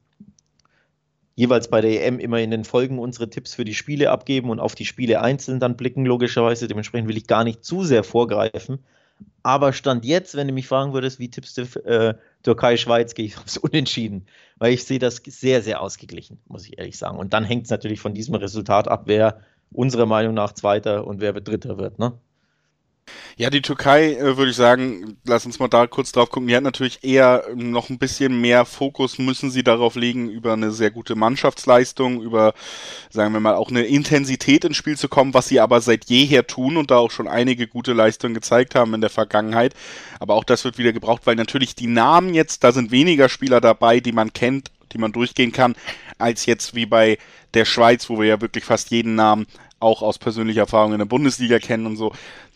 [1.37, 4.59] jeweils bei der EM immer in den Folgen unsere Tipps für die Spiele abgeben und
[4.59, 6.67] auf die Spiele einzeln dann blicken, logischerweise.
[6.67, 8.81] Dementsprechend will ich gar nicht zu sehr vorgreifen.
[9.45, 13.39] Aber Stand jetzt, wenn du mich fragen würdest, wie tippst du äh, Türkei-Schweiz, gehe ich
[13.39, 14.27] aufs Unentschieden.
[14.59, 17.19] Weil ich sehe das sehr, sehr ausgeglichen, muss ich ehrlich sagen.
[17.19, 21.21] Und dann hängt es natürlich von diesem Resultat ab, wer unserer Meinung nach Zweiter und
[21.21, 22.01] wer Dritter wird.
[22.01, 22.15] Ne?
[23.37, 26.49] Ja, die Türkei, äh, würde ich sagen, lass uns mal da kurz drauf gucken.
[26.49, 30.71] Die hat natürlich eher noch ein bisschen mehr Fokus, müssen sie darauf legen, über eine
[30.71, 32.55] sehr gute Mannschaftsleistung, über,
[33.11, 36.47] sagen wir mal, auch eine Intensität ins Spiel zu kommen, was sie aber seit jeher
[36.47, 39.75] tun und da auch schon einige gute Leistungen gezeigt haben in der Vergangenheit.
[40.21, 43.61] Aber auch das wird wieder gebraucht, weil natürlich die Namen jetzt, da sind weniger Spieler
[43.61, 45.75] dabei, die man kennt, die man durchgehen kann,
[46.19, 47.19] als jetzt wie bei
[47.55, 49.47] der Schweiz, wo wir ja wirklich fast jeden Namen
[49.81, 52.13] auch aus persönlicher Erfahrung in der Bundesliga kennen und so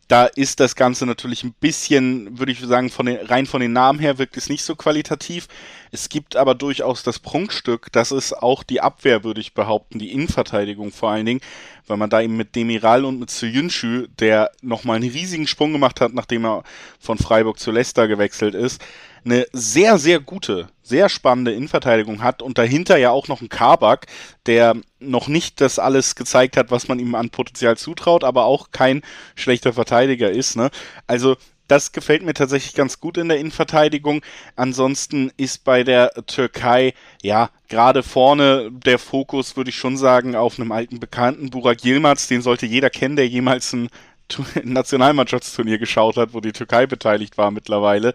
[0.09, 3.73] da ist das Ganze natürlich ein bisschen, würde ich sagen, von den, rein von den
[3.73, 5.49] Namen her wirkt es nicht so qualitativ.
[5.91, 10.13] Es gibt aber durchaus das Prunkstück, das ist auch die Abwehr, würde ich behaupten, die
[10.13, 11.41] Innenverteidigung vor allen Dingen,
[11.87, 16.01] weil man da eben mit Demiral und mit Soyuncu, der nochmal einen riesigen Sprung gemacht
[16.01, 16.63] hat, nachdem er
[17.01, 18.81] von Freiburg zu Leicester gewechselt ist,
[19.27, 24.07] eine sehr, sehr gute, sehr spannende Innenverteidigung hat und dahinter ja auch noch ein Kabak,
[24.47, 28.71] der noch nicht das alles gezeigt hat, was man ihm an Potenzial zutraut, aber auch
[28.71, 29.03] kein
[29.35, 30.57] schlechter Verteidiger ist.
[30.57, 30.71] Ne?
[31.07, 31.37] Also
[31.69, 34.23] das gefällt mir tatsächlich ganz gut in der Innenverteidigung.
[34.55, 40.59] Ansonsten ist bei der Türkei, ja, gerade vorne der Fokus, würde ich schon sagen, auf
[40.61, 43.89] einem alten Bekannten, Burak Yilmaz, den sollte jeder kennen, der jemals ein
[44.63, 48.15] Nationalmannschaftsturnier geschaut hat, wo die Türkei beteiligt war mittlerweile.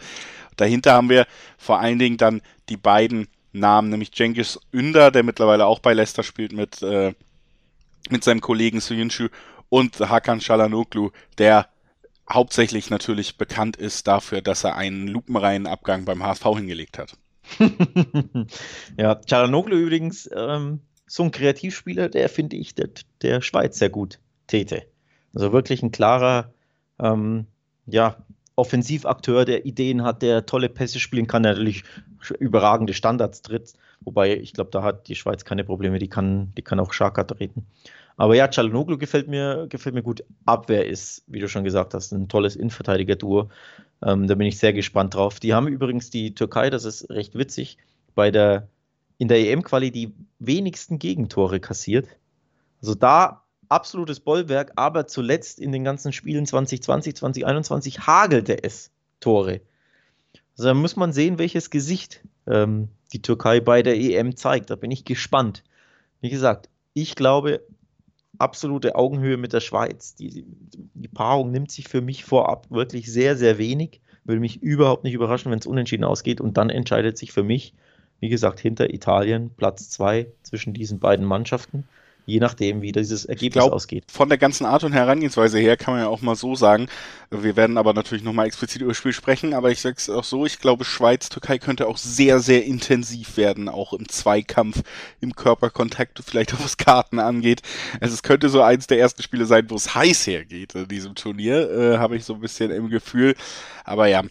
[0.58, 5.66] Dahinter haben wir vor allen Dingen dann die beiden Namen, nämlich Cengiz Ünder, der mittlerweile
[5.66, 7.14] auch bei Leicester spielt mit, äh,
[8.10, 9.28] mit seinem Kollegen Suyunshu
[9.70, 11.68] und Hakan Shalanoglu, der
[12.32, 17.18] hauptsächlich natürlich bekannt ist dafür, dass er einen lupenreinen Abgang beim HSV hingelegt hat.
[18.98, 22.90] ja, Chalanoglu übrigens ähm, so ein Kreativspieler, der finde ich der,
[23.22, 24.84] der Schweiz sehr gut täte.
[25.34, 26.54] Also wirklich ein klarer,
[27.00, 27.48] ähm,
[27.86, 28.18] ja,
[28.56, 31.84] Offensivakteur, der Ideen hat, der tolle Pässe spielen kann, der natürlich
[32.40, 33.74] überragende Standards tritt.
[34.02, 37.24] Wobei, ich glaube, da hat die Schweiz keine Probleme, die kann, die kann auch Schaka
[37.24, 37.66] treten.
[38.18, 40.24] Aber ja, Çalhanoğlu gefällt mir, gefällt mir gut.
[40.46, 43.50] Abwehr ist, wie du schon gesagt hast, ein tolles Innenverteidiger-Duo.
[44.04, 45.40] Ähm, da bin ich sehr gespannt drauf.
[45.40, 47.78] Die haben übrigens die Türkei, das ist recht witzig,
[48.14, 48.68] bei der
[49.18, 52.08] in der EM-Quali die wenigsten Gegentore kassiert.
[52.82, 53.41] Also da
[53.72, 59.62] absolutes Bollwerk, aber zuletzt in den ganzen Spielen 2020, 2021 hagelte es Tore.
[60.58, 64.70] Also da muss man sehen, welches Gesicht ähm, die Türkei bei der EM zeigt.
[64.70, 65.64] Da bin ich gespannt.
[66.20, 67.62] Wie gesagt, ich glaube,
[68.38, 70.16] absolute Augenhöhe mit der Schweiz.
[70.16, 70.46] Die,
[70.94, 74.02] die Paarung nimmt sich für mich vorab wirklich sehr, sehr wenig.
[74.26, 76.42] Würde mich überhaupt nicht überraschen, wenn es unentschieden ausgeht.
[76.42, 77.74] Und dann entscheidet sich für mich,
[78.20, 81.86] wie gesagt, hinter Italien Platz zwei zwischen diesen beiden Mannschaften
[82.26, 84.06] je nachdem, wie dieses Ergebnis glaub, ausgeht.
[84.12, 86.88] Von der ganzen Art und Herangehensweise her kann man ja auch mal so sagen,
[87.30, 90.24] wir werden aber natürlich nochmal explizit über das Spiel sprechen, aber ich sage es auch
[90.24, 94.82] so, ich glaube, Schweiz-Türkei könnte auch sehr, sehr intensiv werden, auch im Zweikampf,
[95.20, 97.62] im Körperkontakt, vielleicht auch was Karten angeht.
[98.00, 101.16] Also es könnte so eins der ersten Spiele sein, wo es heiß hergeht in diesem
[101.16, 103.36] Turnier, äh, habe ich so ein bisschen im Gefühl.
[103.84, 104.24] Aber ja,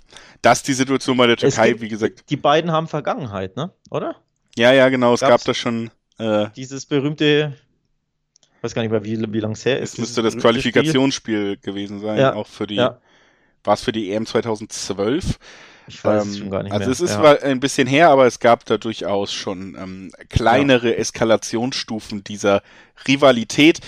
[0.43, 2.31] das die Situation bei der Türkei, gibt, wie gesagt.
[2.31, 3.73] Die beiden haben Vergangenheit, ne?
[3.91, 4.17] Oder?
[4.57, 5.15] Ja, ja, genau.
[5.15, 5.91] Es Gab's gab da schon.
[6.19, 7.57] Äh, dieses berühmte
[8.63, 9.95] weiß gar nicht mehr, wie, wie lange es her ist.
[9.95, 12.35] Es müsste das Qualifikationsspiel gewesen sein, ja.
[12.35, 12.99] auch für die, ja.
[13.65, 15.39] war es für die EM 2012?
[15.91, 16.89] Ich weiß ähm, es schon gar nicht also mehr.
[16.89, 17.49] Also es ist ja.
[17.49, 20.97] ein bisschen her, aber es gab da durchaus schon ähm, kleinere ja.
[20.97, 22.63] Eskalationsstufen dieser
[23.09, 23.81] Rivalität,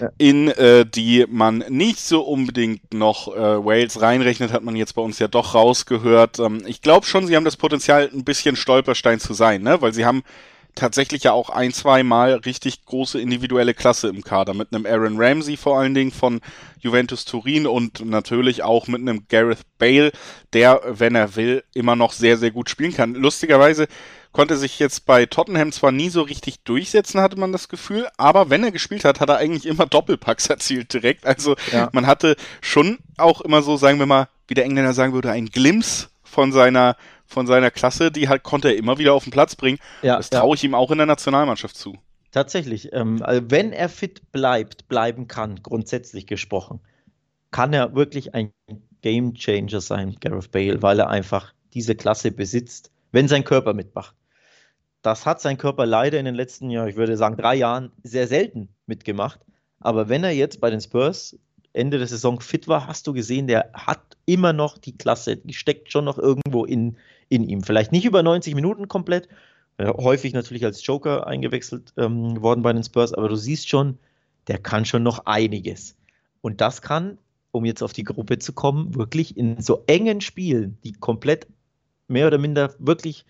[0.00, 0.10] ja.
[0.18, 5.02] in äh, die man nicht so unbedingt noch äh, Wales reinrechnet, hat man jetzt bei
[5.02, 6.38] uns ja doch rausgehört.
[6.40, 9.80] Ähm, ich glaube schon, sie haben das Potenzial, ein bisschen Stolperstein zu sein, ne?
[9.80, 10.22] weil sie haben
[10.76, 14.54] tatsächlich ja auch ein, zwei Mal richtig große individuelle Klasse im Kader.
[14.54, 16.40] Mit einem Aaron Ramsey vor allen Dingen von
[16.80, 20.12] Juventus Turin und natürlich auch mit einem Gareth Bale,
[20.52, 23.14] der, wenn er will, immer noch sehr, sehr gut spielen kann.
[23.14, 23.88] Lustigerweise
[24.32, 28.50] konnte sich jetzt bei Tottenham zwar nie so richtig durchsetzen, hatte man das Gefühl, aber
[28.50, 31.26] wenn er gespielt hat, hat er eigentlich immer Doppelpacks erzielt direkt.
[31.26, 31.88] Also ja.
[31.92, 35.46] man hatte schon auch immer so, sagen wir mal, wie der Engländer sagen würde, ein
[35.46, 39.56] Glimpse von seiner von seiner Klasse, die halt konnte er immer wieder auf den Platz
[39.56, 39.78] bringen.
[40.02, 41.96] Ja, das traue ich ihm auch in der Nationalmannschaft zu.
[42.30, 42.92] Tatsächlich.
[42.92, 46.80] Ähm, also wenn er fit bleibt, bleiben kann, grundsätzlich gesprochen,
[47.50, 48.52] kann er wirklich ein
[49.02, 54.14] Game Changer sein, Gareth Bale, weil er einfach diese Klasse besitzt, wenn sein Körper mitmacht.
[55.02, 58.26] Das hat sein Körper leider in den letzten, ja, ich würde sagen, drei Jahren sehr
[58.26, 59.40] selten mitgemacht.
[59.80, 61.38] Aber wenn er jetzt bei den Spurs
[61.72, 65.54] Ende der Saison fit war, hast du gesehen, der hat immer noch die Klasse, die
[65.54, 66.96] steckt schon noch irgendwo in,
[67.28, 67.62] in ihm.
[67.62, 69.28] Vielleicht nicht über 90 Minuten komplett,
[69.78, 73.98] äh, häufig natürlich als Joker eingewechselt ähm, worden bei den Spurs, aber du siehst schon,
[74.48, 75.96] der kann schon noch einiges.
[76.40, 77.18] Und das kann,
[77.50, 81.46] um jetzt auf die Gruppe zu kommen, wirklich in so engen Spielen, die komplett
[82.08, 83.24] mehr oder minder wirklich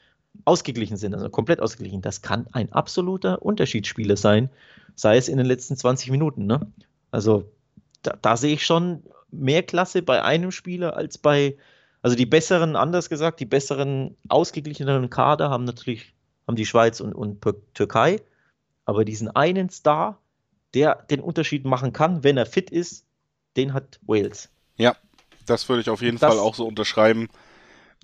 [0.44, 4.50] ausgeglichen sind, also komplett ausgeglichen, das kann ein absoluter Unterschiedsspieler sein,
[4.94, 6.46] sei es in den letzten 20 Minuten.
[6.46, 6.60] Ne?
[7.10, 7.50] Also
[8.02, 11.56] da, da sehe ich schon mehr Klasse bei einem Spieler als bei,
[12.06, 16.14] also die besseren, anders gesagt, die besseren ausgeglicheneren Kader haben natürlich,
[16.46, 18.20] haben die Schweiz und, und Türkei,
[18.84, 20.20] aber diesen einen Star,
[20.72, 23.06] der den Unterschied machen kann, wenn er fit ist,
[23.56, 24.50] den hat Wales.
[24.76, 24.94] Ja,
[25.46, 27.26] das würde ich auf jeden das, Fall auch so unterschreiben.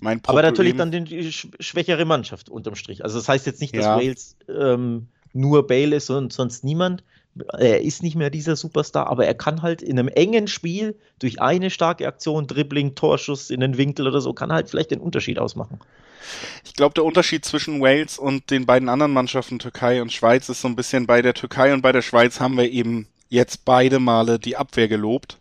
[0.01, 3.05] Mein aber natürlich dann die schwächere Mannschaft unterm Strich.
[3.05, 3.95] Also das heißt jetzt nicht, dass ja.
[3.95, 7.05] Wales ähm, nur Bale ist und sonst niemand,
[7.57, 11.41] er ist nicht mehr dieser Superstar, aber er kann halt in einem engen Spiel durch
[11.41, 15.39] eine starke Aktion, Dribbling, Torschuss in den Winkel oder so, kann halt vielleicht den Unterschied
[15.39, 15.79] ausmachen.
[16.63, 20.61] Ich glaube, der Unterschied zwischen Wales und den beiden anderen Mannschaften, Türkei und Schweiz, ist
[20.61, 23.99] so ein bisschen bei der Türkei und bei der Schweiz haben wir eben jetzt beide
[23.99, 25.37] Male die Abwehr gelobt.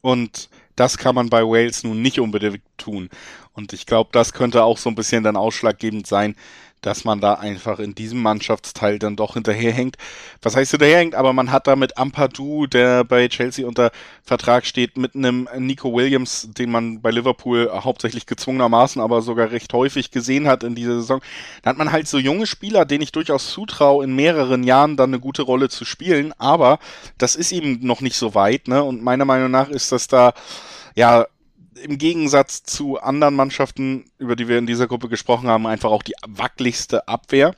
[0.00, 3.08] Und das kann man bei Wales nun nicht unbedingt tun.
[3.52, 6.36] Und ich glaube, das könnte auch so ein bisschen dann ausschlaggebend sein,
[6.80, 9.96] dass man da einfach in diesem Mannschaftsteil dann doch hinterherhängt.
[10.42, 11.14] Was heißt hinterherhängt?
[11.14, 13.90] Aber man hat da mit Ampadu, der bei Chelsea unter
[14.22, 19.72] Vertrag steht, mit einem Nico Williams, den man bei Liverpool hauptsächlich gezwungenermaßen, aber sogar recht
[19.72, 21.20] häufig gesehen hat in dieser Saison.
[21.62, 25.10] Da hat man halt so junge Spieler, denen ich durchaus zutraue, in mehreren Jahren dann
[25.10, 26.32] eine gute Rolle zu spielen.
[26.38, 26.78] Aber
[27.18, 28.82] das ist eben noch nicht so weit, ne?
[28.82, 30.34] Und meiner Meinung nach ist das da,
[30.94, 31.26] ja,
[31.86, 36.02] im Gegensatz zu anderen Mannschaften, über die wir in dieser Gruppe gesprochen haben, einfach auch
[36.02, 37.54] die wackeligste Abwehr.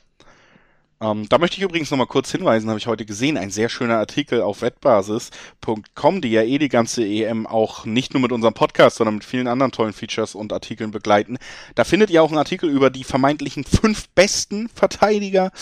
[1.00, 3.98] Ähm, da möchte ich übrigens nochmal kurz hinweisen, habe ich heute gesehen, ein sehr schöner
[3.98, 8.96] Artikel auf wettbasis.com, die ja eh die ganze EM auch nicht nur mit unserem Podcast,
[8.96, 11.38] sondern mit vielen anderen tollen Features und Artikeln begleiten.
[11.74, 15.52] Da findet ihr auch einen Artikel über die vermeintlichen fünf besten Verteidiger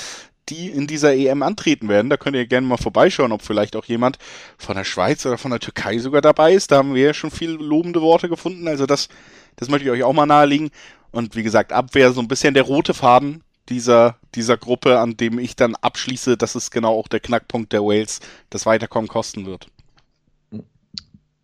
[0.49, 2.11] die in dieser EM antreten werden.
[2.11, 4.19] Da könnt ihr gerne mal vorbeischauen, ob vielleicht auch jemand
[4.59, 6.71] von der Schweiz oder von der Türkei sogar dabei ist.
[6.71, 8.69] Da haben wir ja schon viel lobende Worte gefunden.
[8.69, 9.09] Also das,
[9.57, 10.71] das möchte ich euch auch mal nahelegen.
[11.11, 15.39] Und wie gesagt, Abwehr so ein bisschen der rote Faden dieser, dieser Gruppe, an dem
[15.39, 19.69] ich dann abschließe, das ist genau auch der Knackpunkt der Wales, das Weiterkommen kosten wird.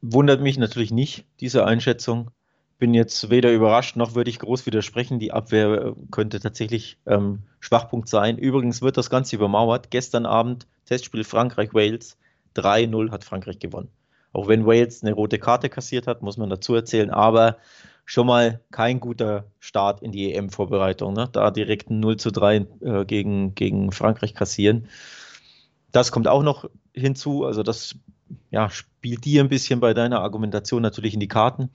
[0.01, 2.31] Wundert mich natürlich nicht, diese Einschätzung
[2.83, 5.21] bin jetzt weder überrascht noch würde ich groß widersprechen.
[5.21, 8.39] Die Abwehr äh, könnte tatsächlich ähm, Schwachpunkt sein.
[8.39, 9.93] Übrigens wird das Ganze übermauert.
[9.93, 12.19] Gestern Abend Testspiel Frankreich-Wales.
[12.57, 13.89] 3-0 hat Frankreich gewonnen.
[14.33, 17.11] Auch wenn Wales eine rote Karte kassiert hat, muss man dazu erzählen.
[17.11, 17.59] Aber
[18.05, 21.15] schon mal kein guter Start in die EM-Vorbereitung.
[21.15, 21.29] Ne?
[21.31, 24.89] Da direkt ein 0 zu 3 äh, gegen, gegen Frankreich kassieren.
[25.93, 27.45] Das kommt auch noch hinzu.
[27.45, 27.95] Also das
[28.51, 31.71] ja, spielt dir ein bisschen bei deiner Argumentation natürlich in die Karten.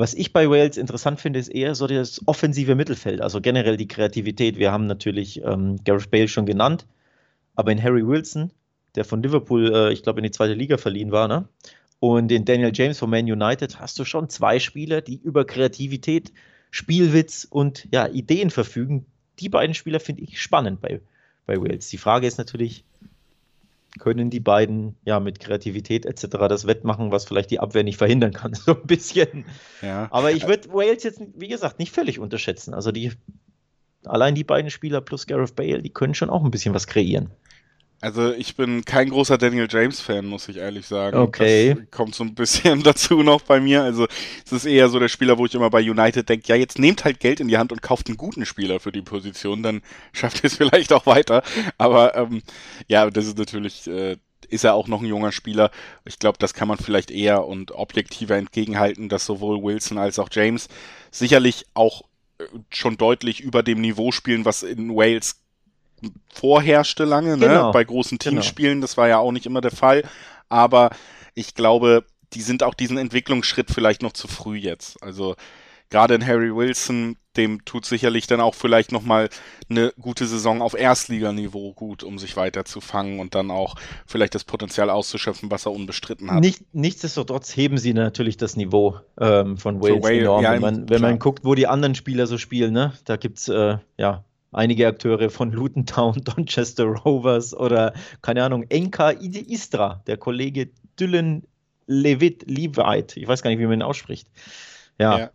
[0.00, 3.86] Was ich bei Wales interessant finde, ist eher so das offensive Mittelfeld, also generell die
[3.86, 4.56] Kreativität.
[4.56, 6.86] Wir haben natürlich ähm, Gareth Bale schon genannt,
[7.54, 8.50] aber in Harry Wilson,
[8.94, 11.46] der von Liverpool, äh, ich glaube, in die zweite Liga verliehen war, ne?
[11.98, 16.32] und in Daniel James von Man United hast du schon zwei Spieler, die über Kreativität,
[16.70, 19.04] Spielwitz und ja, Ideen verfügen.
[19.38, 21.02] Die beiden Spieler finde ich spannend bei,
[21.44, 21.90] bei Wales.
[21.90, 22.84] Die Frage ist natürlich,
[23.98, 26.26] können die beiden ja mit Kreativität etc.
[26.48, 29.44] das wettmachen, was vielleicht die Abwehr nicht verhindern kann, so ein bisschen.
[29.82, 30.08] Ja.
[30.10, 32.74] Aber ich würde Wales jetzt, wie gesagt, nicht völlig unterschätzen.
[32.74, 33.12] Also die
[34.04, 37.30] allein die beiden Spieler plus Gareth Bale, die können schon auch ein bisschen was kreieren.
[38.02, 41.18] Also ich bin kein großer Daniel James-Fan, muss ich ehrlich sagen.
[41.18, 41.74] Okay.
[41.74, 43.82] Das kommt so ein bisschen dazu noch bei mir.
[43.82, 44.06] Also
[44.44, 47.04] es ist eher so der Spieler, wo ich immer bei United denke, ja, jetzt nehmt
[47.04, 49.82] halt Geld in die Hand und kauft einen guten Spieler für die Position, dann
[50.12, 51.42] schafft ihr es vielleicht auch weiter.
[51.76, 52.42] Aber ähm,
[52.88, 54.16] ja, das ist natürlich, äh,
[54.48, 55.70] ist er auch noch ein junger Spieler.
[56.06, 60.30] Ich glaube, das kann man vielleicht eher und objektiver entgegenhalten, dass sowohl Wilson als auch
[60.32, 60.68] James
[61.10, 62.02] sicherlich auch
[62.38, 65.36] äh, schon deutlich über dem Niveau spielen, was in Wales
[66.32, 67.48] vorherrschte lange, ne?
[67.48, 67.72] Genau.
[67.72, 68.40] Bei großen genau.
[68.40, 68.84] Teamspielen, genau.
[68.84, 70.04] das war ja auch nicht immer der Fall.
[70.48, 70.90] Aber
[71.34, 75.02] ich glaube, die sind auch diesen Entwicklungsschritt vielleicht noch zu früh jetzt.
[75.02, 75.36] Also
[75.90, 79.28] gerade in Harry Wilson, dem tut sicherlich dann auch vielleicht nochmal
[79.68, 83.74] eine gute Saison auf Erstliganiveau gut, um sich weiterzufangen und dann auch
[84.06, 86.40] vielleicht das Potenzial auszuschöpfen, was er unbestritten hat.
[86.40, 90.42] Nicht, nichtsdestotrotz heben sie natürlich das Niveau ähm, von Wales, Wales enorm.
[90.42, 92.92] Ja, wenn, man, wenn man guckt, wo die anderen Spieler so spielen, ne?
[93.04, 99.10] da gibt's äh, ja einige Akteure von Luton Town, Donchester Rovers oder, keine Ahnung, Enka
[99.10, 101.44] Istra, der Kollege Dylan
[101.86, 104.28] Levitt, Levite, ich weiß gar nicht, wie man ihn ausspricht.
[104.98, 105.18] Ja.
[105.18, 105.30] ja.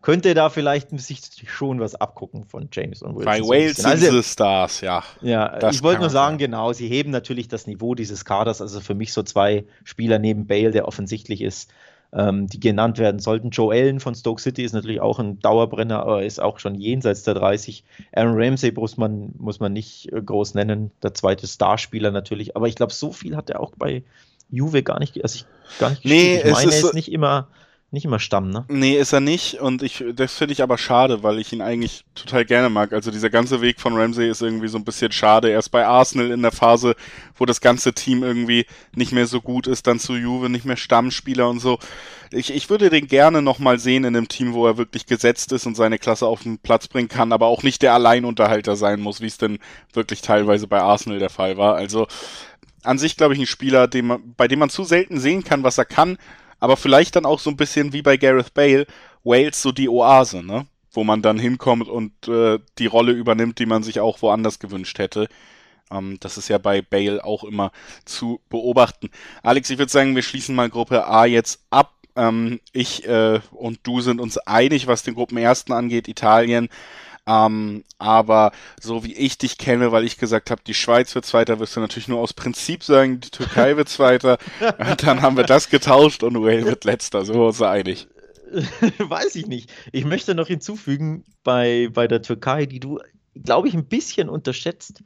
[0.00, 3.24] Könnte da vielleicht sich schon was abgucken von James und Wilson.
[3.24, 5.04] Bei Wales sind also, sie Stars, ja.
[5.20, 6.50] Ja, ich wollte nur sagen, sein.
[6.50, 8.60] genau, sie heben natürlich das Niveau dieses Kaders.
[8.60, 11.70] Also für mich so zwei Spieler neben Bale, der offensichtlich ist,
[12.14, 13.50] ähm, die genannt werden sollten.
[13.50, 17.22] Joe Allen von Stoke City ist natürlich auch ein Dauerbrenner, aber ist auch schon jenseits
[17.22, 17.84] der 30.
[18.12, 22.54] Aaron Ramsey muss man, muss man nicht äh, groß nennen, der zweite Starspieler natürlich.
[22.56, 24.02] Aber ich glaube, so viel hat er auch bei
[24.50, 25.46] Juve gar nicht, also ich,
[25.78, 27.48] gar nicht nee, Ich meine, er ist nicht immer
[27.92, 28.64] nicht immer Stamm, ne?
[28.68, 29.60] Nee, ist er nicht.
[29.60, 32.94] Und ich, das finde ich aber schade, weil ich ihn eigentlich total gerne mag.
[32.94, 35.50] Also dieser ganze Weg von Ramsey ist irgendwie so ein bisschen schade.
[35.50, 36.96] Erst bei Arsenal in der Phase,
[37.36, 38.64] wo das ganze Team irgendwie
[38.96, 41.78] nicht mehr so gut ist, dann zu Juve nicht mehr Stammspieler und so.
[42.30, 45.66] Ich, ich würde den gerne nochmal sehen in einem Team, wo er wirklich gesetzt ist
[45.66, 49.20] und seine Klasse auf den Platz bringen kann, aber auch nicht der Alleinunterhalter sein muss,
[49.20, 49.58] wie es denn
[49.92, 51.74] wirklich teilweise bei Arsenal der Fall war.
[51.74, 52.06] Also
[52.84, 55.76] an sich, glaube ich, ein Spieler, dem bei dem man zu selten sehen kann, was
[55.76, 56.16] er kann
[56.62, 58.86] aber vielleicht dann auch so ein bisschen wie bei Gareth Bale,
[59.24, 60.66] Wales so die Oase, ne?
[60.92, 65.00] Wo man dann hinkommt und äh, die Rolle übernimmt, die man sich auch woanders gewünscht
[65.00, 65.26] hätte.
[65.90, 67.72] Ähm, das ist ja bei Bale auch immer
[68.04, 69.10] zu beobachten.
[69.42, 71.94] Alex, ich würde sagen, wir schließen mal Gruppe A jetzt ab.
[72.14, 76.06] Ähm, ich äh, und du sind uns einig, was den Gruppenersten angeht.
[76.06, 76.68] Italien
[77.26, 81.60] ähm, aber so wie ich dich kenne, weil ich gesagt habe, die Schweiz wird Zweiter,
[81.60, 84.38] wirst du natürlich nur aus Prinzip sagen, die Türkei wird Zweiter.
[84.78, 87.24] und dann haben wir das getauscht und Wales wird Letzter.
[87.24, 88.08] So sind wir einig.
[88.98, 89.72] Weiß ich nicht.
[89.92, 92.98] Ich möchte noch hinzufügen bei, bei der Türkei, die du,
[93.34, 95.02] glaube ich, ein bisschen unterschätzt.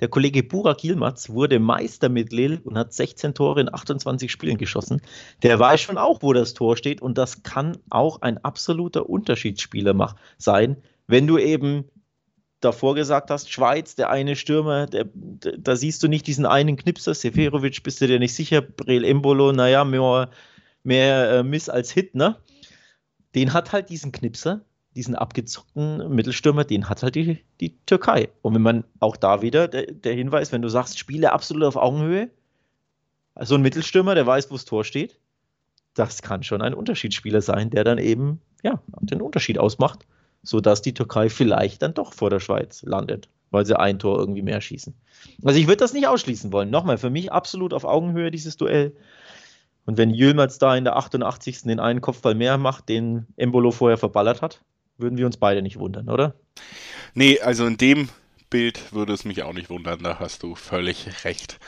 [0.00, 4.56] Der Kollege Burak Yilmaz wurde Meister mit Lille und hat 16 Tore in 28 Spielen
[4.56, 5.02] geschossen.
[5.42, 10.16] Der weiß schon auch, wo das Tor steht und das kann auch ein absoluter Unterschiedsspieler
[10.38, 10.78] sein,
[11.10, 11.84] wenn du eben
[12.60, 17.14] davor gesagt hast, Schweiz, der eine Stürmer, der, da siehst du nicht diesen einen Knipser,
[17.14, 20.30] Seferovic, bist du dir nicht sicher, Brel Embolo, naja, mehr,
[20.84, 22.36] mehr äh, Miss als Hit, ne?
[23.34, 24.60] Den hat halt diesen Knipser,
[24.94, 28.28] diesen abgezockten Mittelstürmer, den hat halt die, die Türkei.
[28.42, 31.76] Und wenn man auch da wieder der, der Hinweis, wenn du sagst, Spiele absolut auf
[31.76, 32.28] Augenhöhe,
[33.34, 35.18] also ein Mittelstürmer, der weiß, wo das Tor steht,
[35.94, 40.06] das kann schon ein Unterschiedsspieler sein, der dann eben ja, den Unterschied ausmacht
[40.42, 44.42] sodass die Türkei vielleicht dann doch vor der Schweiz landet, weil sie ein Tor irgendwie
[44.42, 44.94] mehr schießen.
[45.44, 46.70] Also ich würde das nicht ausschließen wollen.
[46.70, 48.94] Nochmal, für mich absolut auf Augenhöhe dieses Duell.
[49.86, 51.62] Und wenn Jülmerz da in der 88.
[51.62, 54.60] den einen Kopfball mehr macht, den Embolo vorher verballert hat,
[54.98, 56.34] würden wir uns beide nicht wundern, oder?
[57.14, 58.08] Nee, also in dem
[58.50, 61.58] Bild würde es mich auch nicht wundern, da hast du völlig recht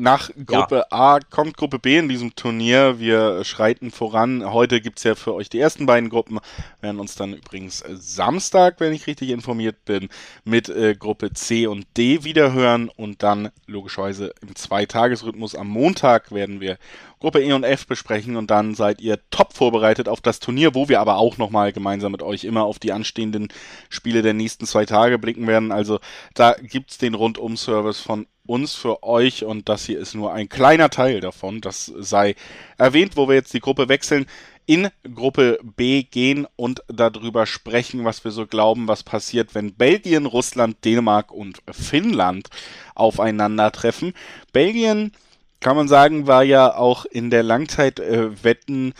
[0.00, 1.16] nach Gruppe ja.
[1.16, 2.98] A kommt Gruppe B in diesem Turnier.
[2.98, 4.50] Wir schreiten voran.
[4.50, 6.36] Heute gibt es ja für euch die ersten beiden Gruppen.
[6.80, 10.08] Wir werden uns dann übrigens Samstag, wenn ich richtig informiert bin,
[10.44, 16.60] mit äh, Gruppe C und D wiederhören und dann logischerweise im Zweitagesrhythmus am Montag werden
[16.60, 16.78] wir
[17.20, 20.88] Gruppe E und F besprechen und dann seid ihr top vorbereitet auf das Turnier, wo
[20.88, 23.48] wir aber auch nochmal gemeinsam mit euch immer auf die anstehenden
[23.90, 25.70] Spiele der nächsten zwei Tage blicken werden.
[25.70, 26.00] Also
[26.32, 30.90] da gibt's den Rundum-Service von uns für euch und das hier ist nur ein kleiner
[30.90, 31.60] Teil davon.
[31.60, 32.34] Das sei
[32.78, 34.26] erwähnt, wo wir jetzt die Gruppe wechseln
[34.66, 40.26] in Gruppe B gehen und darüber sprechen, was wir so glauben, was passiert, wenn Belgien,
[40.26, 42.48] Russland, Dänemark und Finnland
[42.94, 44.14] aufeinandertreffen.
[44.52, 45.12] Belgien
[45.60, 48.94] kann man sagen, war ja auch in der Langzeitwetten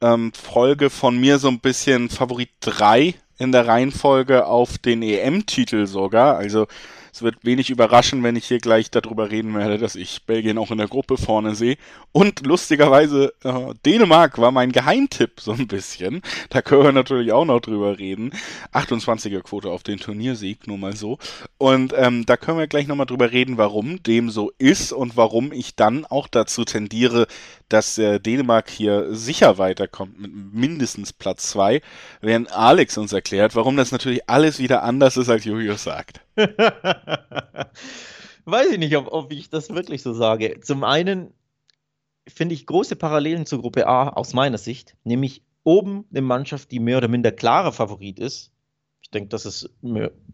[0.00, 5.86] ähm, Folge von mir so ein bisschen Favorit 3 in der Reihenfolge auf den EM-Titel
[5.86, 6.36] sogar.
[6.36, 6.68] Also
[7.12, 10.70] es wird wenig überraschen, wenn ich hier gleich darüber reden werde, dass ich Belgien auch
[10.70, 11.76] in der Gruppe vorne sehe.
[12.10, 16.22] Und lustigerweise, äh, Dänemark war mein Geheimtipp so ein bisschen.
[16.48, 18.32] Da können wir natürlich auch noch drüber reden.
[18.72, 21.18] 28er Quote auf den Turniersieg, nur mal so.
[21.58, 25.52] Und ähm, da können wir gleich nochmal drüber reden, warum dem so ist und warum
[25.52, 27.26] ich dann auch dazu tendiere,
[27.68, 31.82] dass äh, Dänemark hier sicher weiterkommt mit mindestens Platz 2,
[32.22, 36.20] während Alex uns erklärt, warum das natürlich alles wieder anders ist, als Julius sagt.
[38.44, 40.60] Weiß ich nicht, ob, ob ich das wirklich so sage.
[40.60, 41.32] Zum einen
[42.28, 46.80] finde ich große Parallelen zur Gruppe A aus meiner Sicht, nämlich oben eine Mannschaft, die
[46.80, 48.50] mehr oder minder klarer Favorit ist.
[49.02, 49.70] Ich denke, das ist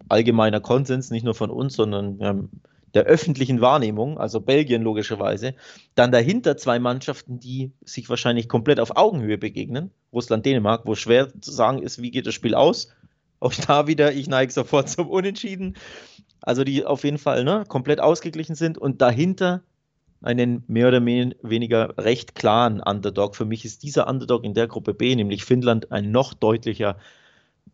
[0.09, 2.49] allgemeiner Konsens, nicht nur von uns, sondern ähm,
[2.95, 5.55] der öffentlichen Wahrnehmung, also Belgien logischerweise.
[5.95, 9.91] Dann dahinter zwei Mannschaften, die sich wahrscheinlich komplett auf Augenhöhe begegnen.
[10.13, 12.95] Russland, Dänemark, wo schwer zu sagen ist, wie geht das Spiel aus.
[13.41, 15.77] Auch da wieder, ich neige sofort zum Unentschieden.
[16.41, 19.63] Also die auf jeden Fall ne, komplett ausgeglichen sind und dahinter
[20.23, 23.37] einen mehr oder weniger recht klaren Underdog.
[23.37, 26.97] Für mich ist dieser Underdog in der Gruppe B, nämlich Finnland, ein noch deutlicher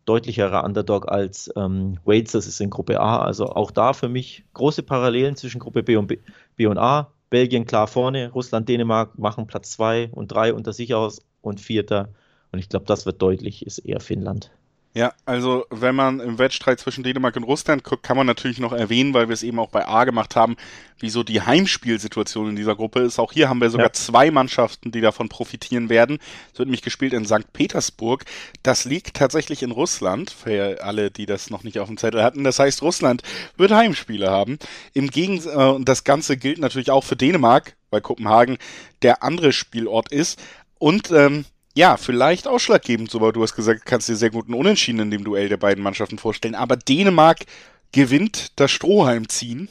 [0.05, 3.19] deutlicherer Underdog als ähm, Wales, das ist in Gruppe A.
[3.19, 6.19] Also auch da für mich große Parallelen zwischen Gruppe B und, B,
[6.55, 7.11] B und A.
[7.29, 12.09] Belgien klar vorne, Russland, Dänemark machen Platz 2 und 3 unter sich aus und Vierter.
[12.51, 14.51] Und ich glaube, das wird deutlich, ist eher Finnland.
[14.95, 18.71] Ja, also wenn man im Wettstreit zwischen Dänemark und Russland guckt, kann man natürlich noch
[18.71, 20.55] erwähnen, weil wir es eben auch bei A gemacht haben,
[20.99, 23.19] wieso die Heimspielsituation in dieser Gruppe ist.
[23.19, 23.91] Auch hier haben wir sogar ja.
[23.91, 26.17] zwei Mannschaften, die davon profitieren werden.
[26.53, 27.51] Es wird nämlich gespielt in St.
[27.51, 28.23] Petersburg.
[28.63, 32.45] Das liegt tatsächlich in Russland, für alle, die das noch nicht auf dem Zettel hatten.
[32.45, 33.21] Das heißt, Russland
[33.57, 34.59] wird Heimspiele haben.
[34.93, 38.59] Im Gegensatz, äh, und das Ganze gilt natürlich auch für Dänemark, weil Kopenhagen
[39.01, 40.41] der andere Spielort ist.
[40.79, 41.43] Und ähm,
[41.75, 45.25] ja, vielleicht ausschlaggebend, so, aber du hast gesagt, kannst dir sehr guten Unentschieden in dem
[45.25, 46.55] Duell der beiden Mannschaften vorstellen.
[46.55, 47.45] Aber Dänemark
[47.91, 49.67] gewinnt das Strohheimziehen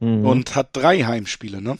[0.00, 0.24] mhm.
[0.24, 1.78] und hat drei Heimspiele, ne?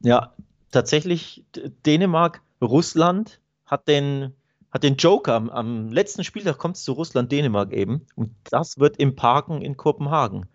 [0.00, 0.32] Ja,
[0.70, 1.44] tatsächlich
[1.84, 4.32] Dänemark, Russland hat den,
[4.70, 8.06] hat den Joker am, am letzten Spieltag kommt es zu Russland-Dänemark eben.
[8.14, 10.46] Und das wird im Parken in Kopenhagen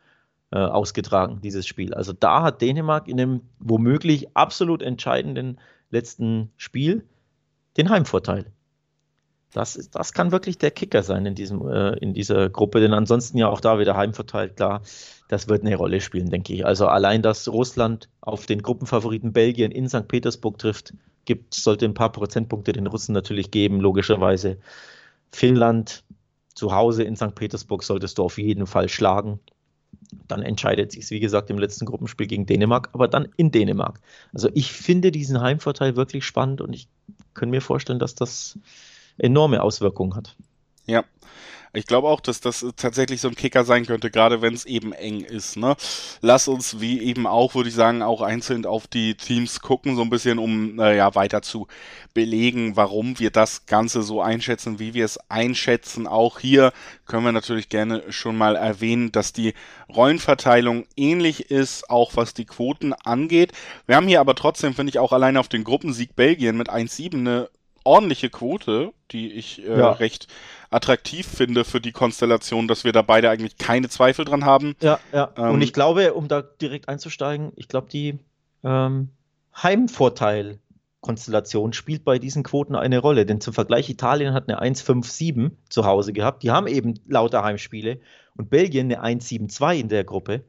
[0.51, 1.93] äh, ausgetragen, dieses Spiel.
[1.93, 5.59] Also da hat Dänemark in einem womöglich absolut entscheidenden
[5.89, 7.03] letzten Spiel
[7.77, 8.51] den Heimvorteil.
[9.53, 13.37] Das, das kann wirklich der Kicker sein in, diesem, äh, in dieser Gruppe, denn ansonsten
[13.37, 14.81] ja auch da wieder Heimvorteil, klar,
[15.27, 16.65] das wird eine Rolle spielen, denke ich.
[16.65, 20.07] Also allein, dass Russland auf den Gruppenfavoriten Belgien in St.
[20.07, 20.93] Petersburg trifft,
[21.25, 24.57] gibt, sollte ein paar Prozentpunkte den Russen natürlich geben, logischerweise.
[25.31, 26.03] Finnland
[26.53, 27.35] zu Hause in St.
[27.35, 29.39] Petersburg solltest du auf jeden Fall schlagen.
[30.27, 33.99] Dann entscheidet sich wie gesagt, im letzten Gruppenspiel gegen Dänemark, aber dann in Dänemark.
[34.33, 36.87] Also ich finde diesen Heimvorteil wirklich spannend und ich
[37.33, 38.57] kann mir vorstellen, dass das
[39.17, 40.35] enorme Auswirkungen hat.
[40.85, 41.03] Ja,
[41.73, 44.93] ich glaube auch, dass das tatsächlich so ein Kicker sein könnte, gerade wenn es eben
[44.93, 45.57] eng ist.
[45.57, 45.75] Ne?
[46.21, 50.03] Lass uns, wie eben auch, würde ich sagen, auch einzeln auf die Teams gucken, so
[50.03, 51.67] ein bisschen, um äh, ja, weiter zu
[52.13, 56.05] belegen, warum wir das Ganze so einschätzen, wie wir es einschätzen.
[56.05, 56.73] Auch hier
[57.07, 59.55] können wir natürlich gerne schon mal erwähnen, dass die
[59.89, 63.51] Rollenverteilung ähnlich ist, auch was die Quoten angeht.
[63.87, 67.15] Wir haben hier aber trotzdem, finde ich, auch alleine auf den Gruppensieg Belgien mit 1-7
[67.15, 67.49] eine
[67.83, 69.91] ordentliche Quote, die ich äh, ja.
[69.91, 70.27] recht
[70.73, 74.75] attraktiv finde für die Konstellation, dass wir da beide eigentlich keine Zweifel dran haben.
[74.81, 75.31] Ja, ja.
[75.37, 78.19] Ähm, und ich glaube, um da direkt einzusteigen, ich glaube, die
[78.63, 79.09] ähm,
[79.55, 80.59] Heimvorteil
[81.03, 83.27] Konstellation spielt bei diesen Quoten eine Rolle.
[83.27, 86.41] Denn zum Vergleich, Italien hat eine 1,57 zu Hause gehabt.
[86.41, 87.99] Die haben eben lauter Heimspiele.
[88.35, 90.43] Und Belgien eine 1,72 in der Gruppe,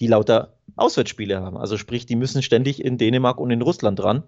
[0.00, 1.56] die lauter Auswärtsspiele haben.
[1.56, 4.24] Also sprich, die müssen ständig in Dänemark und in Russland dran.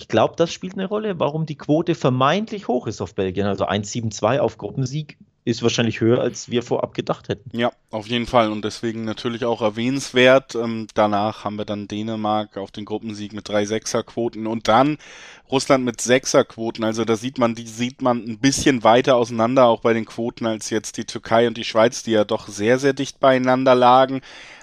[0.00, 3.46] Ich glaube, das spielt eine Rolle, warum die Quote vermeintlich hoch ist auf Belgien.
[3.46, 7.56] Also 1,72 auf Gruppensieg ist wahrscheinlich höher, als wir vorab gedacht hätten.
[7.56, 8.52] Ja, auf jeden Fall.
[8.52, 10.54] Und deswegen natürlich auch erwähnenswert.
[10.54, 14.98] Ähm, danach haben wir dann Dänemark auf den Gruppensieg mit drei Sechserquoten und dann
[15.50, 16.84] Russland mit Sechserquoten.
[16.84, 20.46] Also da sieht man, die sieht man ein bisschen weiter auseinander, auch bei den Quoten,
[20.46, 24.20] als jetzt die Türkei und die Schweiz, die ja doch sehr, sehr dicht beieinander lagen.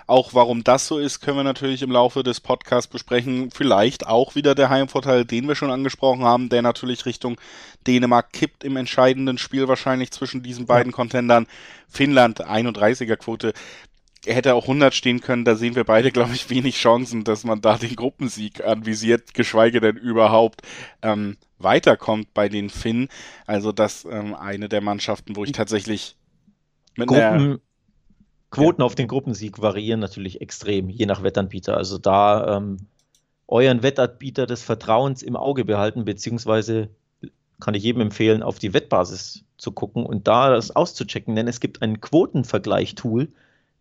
[0.07, 3.49] Auch warum das so ist, können wir natürlich im Laufe des Podcasts besprechen.
[3.51, 7.39] Vielleicht auch wieder der Heimvorteil, den wir schon angesprochen haben, der natürlich Richtung
[7.87, 10.91] Dänemark kippt im entscheidenden Spiel wahrscheinlich zwischen diesen beiden.
[10.91, 11.47] Contendern.
[11.87, 13.53] Finnland 31er Quote
[14.25, 15.45] hätte auch 100 stehen können.
[15.45, 19.81] Da sehen wir beide, glaube ich, wenig Chancen, dass man da den Gruppensieg anvisiert, geschweige
[19.81, 20.61] denn überhaupt
[21.01, 23.09] ähm, weiterkommt bei den Finnen.
[23.45, 26.15] Also das ähm, eine der Mannschaften, wo ich tatsächlich
[26.95, 27.59] mit Gruppen,
[28.55, 28.85] Quoten ja.
[28.85, 31.77] auf den Gruppensieg variieren natürlich extrem, je nach Wettanbieter.
[31.77, 32.77] Also da ähm,
[33.47, 36.89] euren Wettanbieter des Vertrauens im Auge behalten, beziehungsweise
[37.59, 41.59] kann ich jedem empfehlen, auf die Wettbasis zu gucken und da das auszuchecken, denn es
[41.59, 43.29] gibt ein Quotenvergleich-Tool,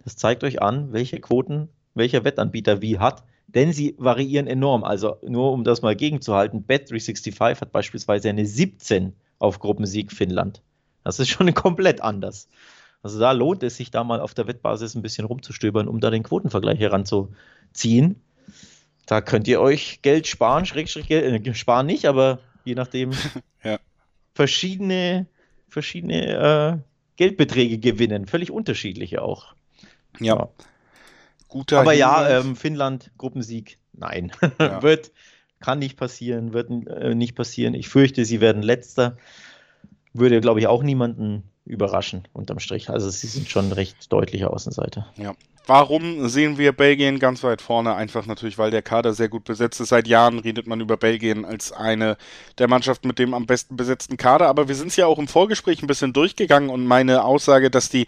[0.05, 4.85] das zeigt euch an, welche Quoten welcher Wettanbieter wie hat, denn sie variieren enorm.
[4.85, 10.61] Also nur um das mal gegenzuhalten, Bet365 hat beispielsweise eine 17 auf Gruppensieg Finnland.
[11.05, 12.49] Das ist schon komplett anders.
[13.05, 16.11] Also da lohnt es sich da mal auf der Wettbasis ein bisschen rumzustöbern, um da
[16.11, 18.23] den Quotenvergleich heranzuziehen.
[19.05, 23.11] Da könnt ihr euch Geld sparen, Schrägstrich Geld, äh, sparen nicht, aber je nachdem
[23.63, 23.79] ja.
[24.33, 25.27] verschiedene,
[25.69, 26.79] verschiedene äh,
[27.17, 29.55] Geldbeträge gewinnen, völlig unterschiedliche auch.
[30.19, 30.37] Ja.
[30.37, 30.49] ja.
[31.49, 34.33] Guter aber ja, ähm, Finnland, Gruppensieg, nein.
[34.59, 34.83] Ja.
[34.83, 35.13] wird,
[35.61, 37.75] kann nicht passieren, wird äh, nicht passieren.
[37.75, 39.19] Ich fürchte, sie werden letzter.
[40.15, 42.91] Würde, glaube ich, auch niemanden überraschen unterm Strich.
[42.91, 45.07] Also sie sind schon recht deutliche Außenseiter.
[45.17, 45.35] Ja.
[45.67, 47.95] Warum sehen wir Belgien ganz weit vorne?
[47.95, 49.89] Einfach natürlich, weil der Kader sehr gut besetzt ist.
[49.89, 52.19] Seit Jahren redet man über Belgien als eine
[52.59, 54.49] der Mannschaften mit dem am besten besetzten Kader.
[54.49, 57.89] Aber wir sind es ja auch im Vorgespräch ein bisschen durchgegangen und meine Aussage, dass
[57.89, 58.07] die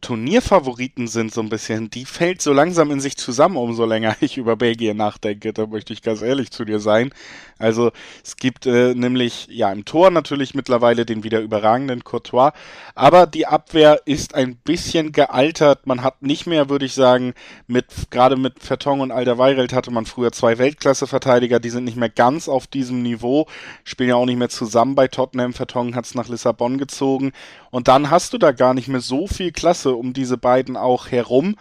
[0.00, 4.36] Turnierfavoriten sind so ein bisschen, die fällt so langsam in sich zusammen, umso länger ich
[4.36, 5.52] über Belgien nachdenke.
[5.52, 7.10] Da möchte ich ganz ehrlich zu dir sein.
[7.58, 7.90] Also
[8.24, 12.52] es gibt äh, nämlich ja im Tor natürlich mittlerweile den wieder überragenden Courtois,
[12.94, 15.86] aber die Abwehr ist ein bisschen gealtert.
[15.86, 17.34] Man hat nicht mehr, würde ich sagen,
[17.66, 22.08] mit gerade mit Vertong und Alderweireld hatte man früher zwei Weltklasse-Verteidiger, die sind nicht mehr
[22.08, 23.46] ganz auf diesem Niveau,
[23.82, 25.52] spielen ja auch nicht mehr zusammen bei Tottenham.
[25.52, 27.32] Vertong hat es nach Lissabon gezogen
[27.70, 31.10] und dann hast du da gar nicht mehr so viel Klasse um diese beiden auch
[31.10, 31.56] herum.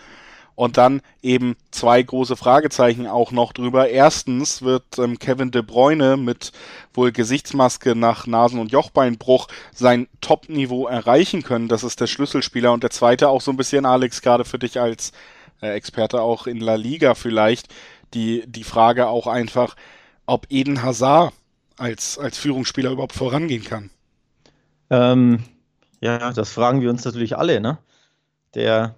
[0.55, 3.89] Und dann eben zwei große Fragezeichen auch noch drüber.
[3.89, 6.51] Erstens wird ähm, Kevin De Bruyne mit
[6.95, 11.67] wohl Gesichtsmaske nach Nasen- und Jochbeinbruch sein Top-Niveau erreichen können.
[11.67, 12.73] Das ist der Schlüsselspieler.
[12.73, 15.11] Und der zweite auch so ein bisschen, Alex, gerade für dich als
[15.61, 17.67] äh, Experte auch in La Liga vielleicht,
[18.15, 19.75] die, die Frage auch einfach,
[20.25, 21.34] ob Eden Hazard
[21.78, 23.91] als, als Führungsspieler überhaupt vorangehen kann.
[24.89, 25.43] Ähm,
[26.01, 27.78] ja, das fragen wir uns natürlich alle, ne?
[28.55, 28.95] Der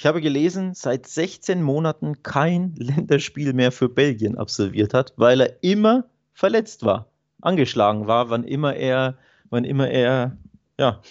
[0.00, 5.62] ich habe gelesen, seit 16 Monaten kein Länderspiel mehr für Belgien absolviert hat, weil er
[5.62, 7.06] immer verletzt war,
[7.42, 9.18] angeschlagen war, wann immer er,
[9.50, 10.38] wann immer er,
[10.78, 11.02] ja,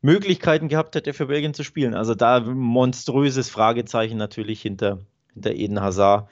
[0.00, 1.94] Möglichkeiten gehabt hätte, für Belgien zu spielen.
[1.94, 5.00] Also da monströses Fragezeichen natürlich hinter,
[5.34, 6.28] hinter Eden Hazard.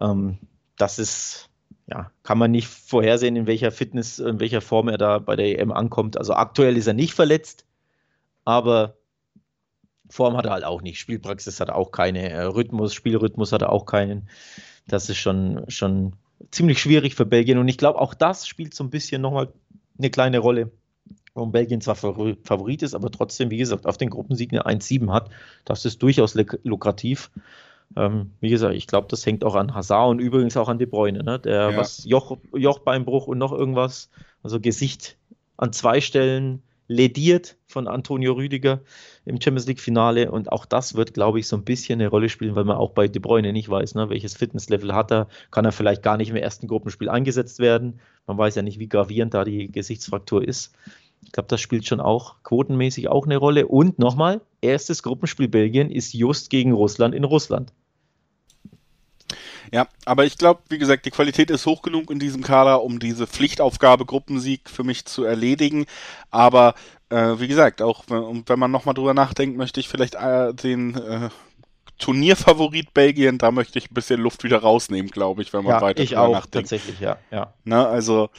[0.00, 0.38] Ähm,
[0.78, 1.50] das ist,
[1.86, 5.58] ja, kann man nicht vorhersehen, in welcher Fitness, in welcher Form er da bei der
[5.60, 6.16] EM ankommt.
[6.16, 7.66] Also aktuell ist er nicht verletzt,
[8.46, 8.96] aber
[10.10, 10.98] Form hat er halt auch nicht.
[10.98, 12.30] Spielpraxis hat er auch keine.
[12.30, 14.28] Äh, Rhythmus, Spielrhythmus hat er auch keinen.
[14.86, 16.14] Das ist schon, schon
[16.50, 17.58] ziemlich schwierig für Belgien.
[17.58, 19.52] Und ich glaube, auch das spielt so ein bisschen nochmal
[19.98, 20.70] eine kleine Rolle.
[21.34, 25.30] Warum Belgien zwar Favorit ist, aber trotzdem, wie gesagt, auf den Gruppensieg eine 1-7 hat.
[25.64, 27.30] Das ist durchaus lukrativ.
[27.96, 30.86] Ähm, wie gesagt, ich glaube, das hängt auch an Hazard und übrigens auch an De
[30.86, 31.38] Bruyne, ne?
[31.38, 31.76] der ja.
[31.76, 34.10] was Joch, Jochbeinbruch und noch irgendwas,
[34.42, 35.16] also Gesicht
[35.56, 38.80] an zwei Stellen lediert von Antonio Rüdiger
[39.24, 42.28] im Champions League Finale und auch das wird, glaube ich, so ein bisschen eine Rolle
[42.28, 45.64] spielen, weil man auch bei De Bruyne nicht weiß, ne, welches Fitnesslevel hat er, kann
[45.64, 48.00] er vielleicht gar nicht im ersten Gruppenspiel eingesetzt werden.
[48.26, 50.74] Man weiß ja nicht, wie gravierend da die Gesichtsfraktur ist.
[51.22, 53.66] Ich glaube, das spielt schon auch quotenmäßig auch eine Rolle.
[53.66, 57.72] Und nochmal, erstes Gruppenspiel Belgien ist just gegen Russland in Russland.
[59.72, 62.98] Ja, aber ich glaube, wie gesagt, die Qualität ist hoch genug in diesem Kader, um
[62.98, 65.86] diese Pflichtaufgabe Gruppensieg für mich zu erledigen.
[66.30, 66.74] Aber
[67.10, 70.96] äh, wie gesagt, auch wenn, wenn man nochmal drüber nachdenkt, möchte ich vielleicht äh, den
[70.96, 71.28] äh,
[71.98, 75.80] Turnierfavorit Belgien, da möchte ich ein bisschen Luft wieder rausnehmen, glaube ich, wenn man ja,
[75.80, 76.70] weiter ich drüber auch, nachdenkt.
[76.70, 77.18] Tatsächlich, ja.
[77.30, 77.54] ja.
[77.64, 78.30] Ne, also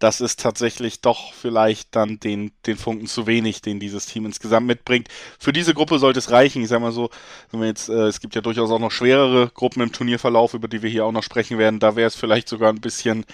[0.00, 4.66] das ist tatsächlich doch vielleicht dann den, den Funken zu wenig, den dieses Team insgesamt
[4.66, 5.08] mitbringt.
[5.38, 6.62] Für diese Gruppe sollte es reichen.
[6.62, 7.10] Ich sag mal so,
[7.50, 10.68] wenn wir jetzt, äh, es gibt ja durchaus auch noch schwerere Gruppen im Turnierverlauf, über
[10.68, 11.80] die wir hier auch noch sprechen werden.
[11.80, 13.26] Da wäre es vielleicht sogar ein bisschen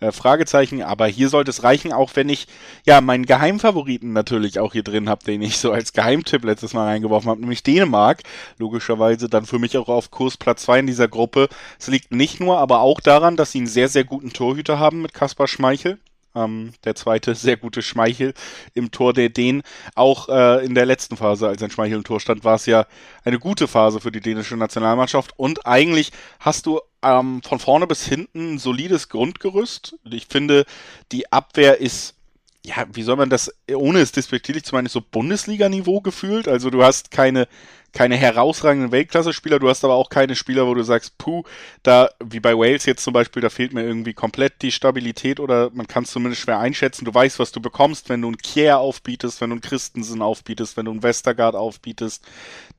[0.00, 2.46] äh, Fragezeichen, aber hier sollte es reichen, auch wenn ich
[2.86, 6.86] ja meinen Geheimfavoriten natürlich auch hier drin habe, den ich so als Geheimtipp letztes Mal
[6.86, 8.22] reingeworfen habe, nämlich Dänemark.
[8.56, 11.50] Logischerweise dann für mich auch auf Kurs Platz 2 in dieser Gruppe.
[11.78, 15.02] Es liegt nicht nur, aber auch daran, dass sie einen sehr, sehr guten Torhüter haben
[15.02, 15.98] mit Kaspar Schmeichel.
[16.34, 18.34] Ähm, der zweite sehr gute Schmeichel
[18.74, 19.62] im Tor der Dänen.
[19.94, 22.86] Auch äh, in der letzten Phase, als ein Schmeichel im Tor stand, war es ja
[23.24, 25.32] eine gute Phase für die dänische Nationalmannschaft.
[25.38, 29.96] Und eigentlich hast du ähm, von vorne bis hinten ein solides Grundgerüst.
[30.10, 30.64] Ich finde,
[31.12, 32.16] die Abwehr ist
[32.64, 36.48] ja, wie soll man das, ohne es despektierlich zu meinen, so Bundesliga-Niveau gefühlt.
[36.48, 37.46] Also du hast keine
[37.94, 41.44] keine herausragenden Weltklasse-Spieler, du hast aber auch keine Spieler, wo du sagst, puh,
[41.84, 45.70] da, wie bei Wales jetzt zum Beispiel, da fehlt mir irgendwie komplett die Stabilität oder
[45.72, 47.04] man kann es zumindest schwer einschätzen.
[47.04, 50.76] Du weißt, was du bekommst, wenn du einen Kier aufbietest, wenn du einen Christensen aufbietest,
[50.76, 52.24] wenn du einen Westergaard aufbietest.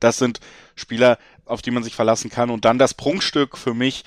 [0.00, 0.40] Das sind
[0.74, 2.50] Spieler, auf die man sich verlassen kann.
[2.50, 4.04] Und dann das Prunkstück für mich,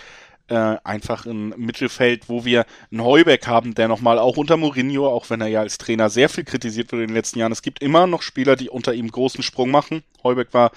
[0.50, 5.30] äh, einfach im Mittelfeld, wo wir einen Heubeck haben, der nochmal auch unter Mourinho, auch
[5.30, 7.82] wenn er ja als Trainer sehr viel kritisiert wurde in den letzten Jahren, es gibt
[7.82, 10.04] immer noch Spieler, die unter ihm großen Sprung machen.
[10.24, 10.72] Heubeck war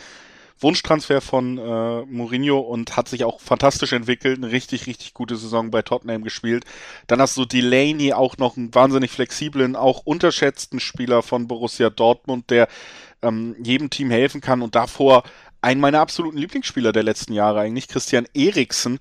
[0.62, 5.70] Wunschtransfer von äh, Mourinho und hat sich auch fantastisch entwickelt, eine richtig, richtig gute Saison
[5.70, 6.64] bei Tottenham gespielt.
[7.06, 12.50] Dann hast du Delaney, auch noch einen wahnsinnig flexiblen, auch unterschätzten Spieler von Borussia Dortmund,
[12.50, 12.68] der
[13.22, 15.24] ähm, jedem Team helfen kann und davor
[15.62, 18.98] einen meiner absoluten Lieblingsspieler der letzten Jahre eigentlich, Christian Eriksen,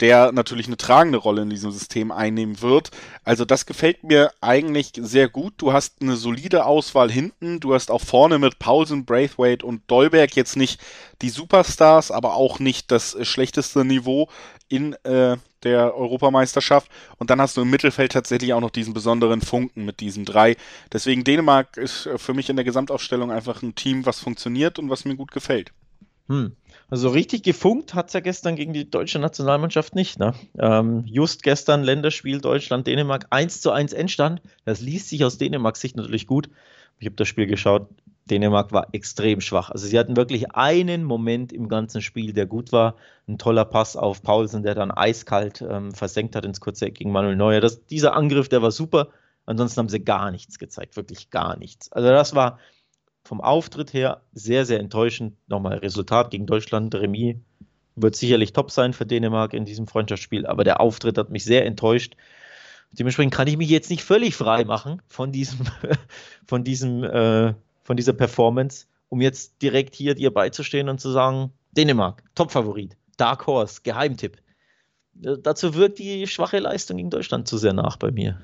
[0.00, 2.90] der natürlich eine tragende Rolle in diesem System einnehmen wird.
[3.24, 5.54] Also das gefällt mir eigentlich sehr gut.
[5.58, 7.60] Du hast eine solide Auswahl hinten.
[7.60, 10.80] Du hast auch vorne mit Paulsen, Braithwaite und Dolberg jetzt nicht
[11.20, 14.28] die Superstars, aber auch nicht das schlechteste Niveau
[14.68, 16.90] in äh, der Europameisterschaft.
[17.18, 20.56] Und dann hast du im Mittelfeld tatsächlich auch noch diesen besonderen Funken mit diesen drei.
[20.92, 25.04] Deswegen Dänemark ist für mich in der Gesamtaufstellung einfach ein Team, was funktioniert und was
[25.04, 25.72] mir gut gefällt.
[26.28, 26.54] Hm.
[26.90, 30.18] Also richtig gefunkt hat es ja gestern gegen die deutsche Nationalmannschaft nicht.
[30.18, 30.32] Ne?
[30.58, 34.40] Ähm, just gestern Länderspiel Deutschland-Dänemark 1 zu 1 Endstand.
[34.64, 36.48] Das liest sich aus Dänemarks Sicht natürlich gut.
[36.98, 37.88] Ich habe das Spiel geschaut.
[38.30, 39.70] Dänemark war extrem schwach.
[39.70, 42.96] Also sie hatten wirklich einen Moment im ganzen Spiel, der gut war.
[43.26, 47.12] Ein toller Pass auf Paulsen, der dann eiskalt ähm, versenkt hat ins kurze Eck gegen
[47.12, 47.60] Manuel Neuer.
[47.60, 49.08] Das, dieser Angriff, der war super.
[49.44, 51.90] Ansonsten haben sie gar nichts gezeigt, wirklich gar nichts.
[51.92, 52.58] Also das war
[53.28, 55.34] vom Auftritt her sehr, sehr enttäuschend.
[55.48, 57.36] Nochmal Resultat gegen Deutschland, Remis
[57.94, 61.66] wird sicherlich top sein für Dänemark in diesem Freundschaftsspiel, aber der Auftritt hat mich sehr
[61.66, 62.16] enttäuscht.
[62.92, 65.66] Dementsprechend kann ich mich jetzt nicht völlig frei machen von diesem,
[66.46, 67.52] von diesem, äh,
[67.84, 73.46] von dieser Performance, um jetzt direkt hier dir beizustehen und zu sagen, Dänemark, Topfavorit, Dark
[73.46, 74.38] Horse, Geheimtipp.
[75.22, 78.40] Äh, dazu wirkt die schwache Leistung gegen Deutschland zu sehr nach bei mir.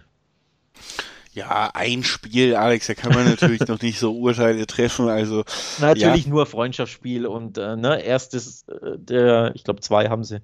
[1.34, 5.08] Ja, ein Spiel, Alex, da kann man natürlich noch nicht so Urteile treffen.
[5.08, 5.42] Also
[5.80, 6.30] natürlich ja.
[6.30, 10.40] nur Freundschaftsspiel und äh, ne, erstes, äh, der, ich glaube, zwei haben sie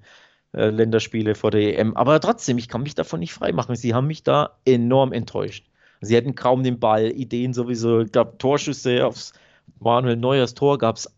[0.53, 1.95] äh, Länderspiele vor der EM.
[1.95, 3.77] Aber trotzdem, ich kann mich davon nicht freimachen.
[3.77, 5.65] Sie haben mich da enorm enttäuscht.
[6.01, 8.03] Sie hätten kaum den Ball, Ideen sowieso.
[8.03, 9.31] Glaube, Torschüsse aufs
[9.79, 11.09] Manuel Neuers Tor gab es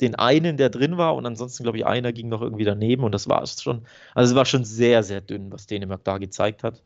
[0.00, 3.10] den einen, der drin war und ansonsten, glaube ich, einer ging noch irgendwie daneben und
[3.10, 3.84] das war es schon.
[4.14, 6.80] Also es war schon sehr, sehr dünn, was Dänemark da gezeigt hat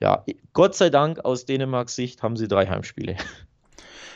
[0.00, 3.16] ja, Gott sei Dank aus Dänemarks Sicht haben sie drei Heimspiele.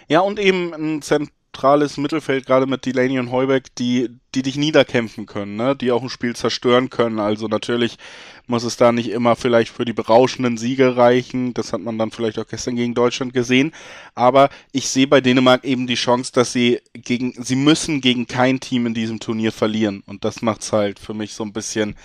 [0.09, 5.27] Ja, und eben ein zentrales Mittelfeld, gerade mit Delaney und Heubeck, die, die dich niederkämpfen
[5.27, 5.77] können, ne?
[5.77, 7.19] die auch ein Spiel zerstören können.
[7.19, 7.99] Also natürlich
[8.47, 11.55] muss es da nicht immer vielleicht für die berauschenden Siege reichen.
[11.55, 13.73] Das hat man dann vielleicht auch gestern gegen Deutschland gesehen.
[14.15, 18.61] Aber ich sehe bei Dänemark eben die Chance, dass sie gegen, sie müssen gegen kein
[18.61, 20.03] Team in diesem Turnier verlieren.
[20.07, 21.97] Und das macht's halt für mich so ein bisschen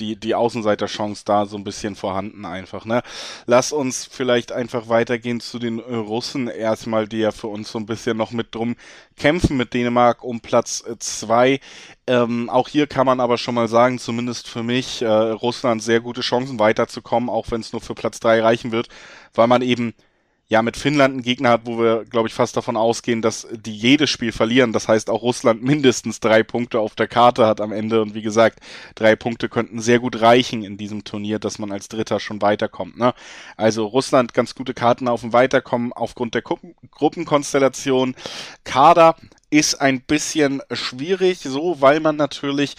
[0.00, 3.02] die, die Außenseiterchance da so ein bisschen vorhanden einfach, ne?
[3.46, 7.86] Lass uns vielleicht einfach weitergehen zu den Russen erstmal, die ja für uns so ein
[7.86, 8.74] bisschen noch mit drum
[9.16, 11.60] kämpfen mit Dänemark um Platz zwei.
[12.06, 16.00] Ähm, auch hier kann man aber schon mal sagen, zumindest für mich, äh, Russland sehr
[16.00, 18.88] gute Chancen weiterzukommen, auch wenn es nur für Platz drei reichen wird,
[19.34, 19.94] weil man eben
[20.48, 23.74] ja mit Finnland einen Gegner hat, wo wir, glaube ich, fast davon ausgehen, dass die
[23.74, 24.72] jedes Spiel verlieren.
[24.72, 28.02] Das heißt, auch Russland mindestens drei Punkte auf der Karte hat am Ende.
[28.02, 28.60] Und wie gesagt,
[28.94, 32.98] drei Punkte könnten sehr gut reichen in diesem Turnier, dass man als Dritter schon weiterkommt.
[32.98, 33.14] Ne?
[33.56, 38.14] Also Russland ganz gute Karten auf dem Weiterkommen aufgrund der Gruppen Gruppenkonstellation.
[38.64, 39.16] Kader
[39.54, 42.74] ist ein bisschen schwierig, so weil man natürlich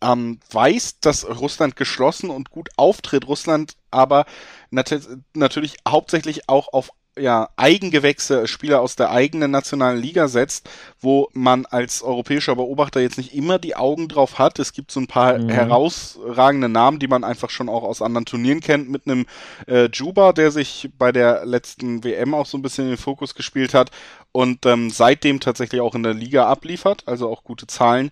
[0.00, 3.26] ähm, weiß, dass Russland geschlossen und gut auftritt.
[3.26, 4.24] Russland aber
[4.70, 4.94] nat
[5.34, 10.70] natürlich hauptsächlich auch auf ja, Eigengewächse, Spieler aus der eigenen nationalen Liga setzt,
[11.00, 14.58] wo man als europäischer Beobachter jetzt nicht immer die Augen drauf hat.
[14.58, 15.50] Es gibt so ein paar mhm.
[15.50, 19.26] herausragende Namen, die man einfach schon auch aus anderen Turnieren kennt, mit einem
[19.66, 23.34] äh, Juba, der sich bei der letzten WM auch so ein bisschen in den Fokus
[23.34, 23.90] gespielt hat
[24.32, 28.10] und ähm, seitdem tatsächlich auch in der Liga abliefert, also auch gute Zahlen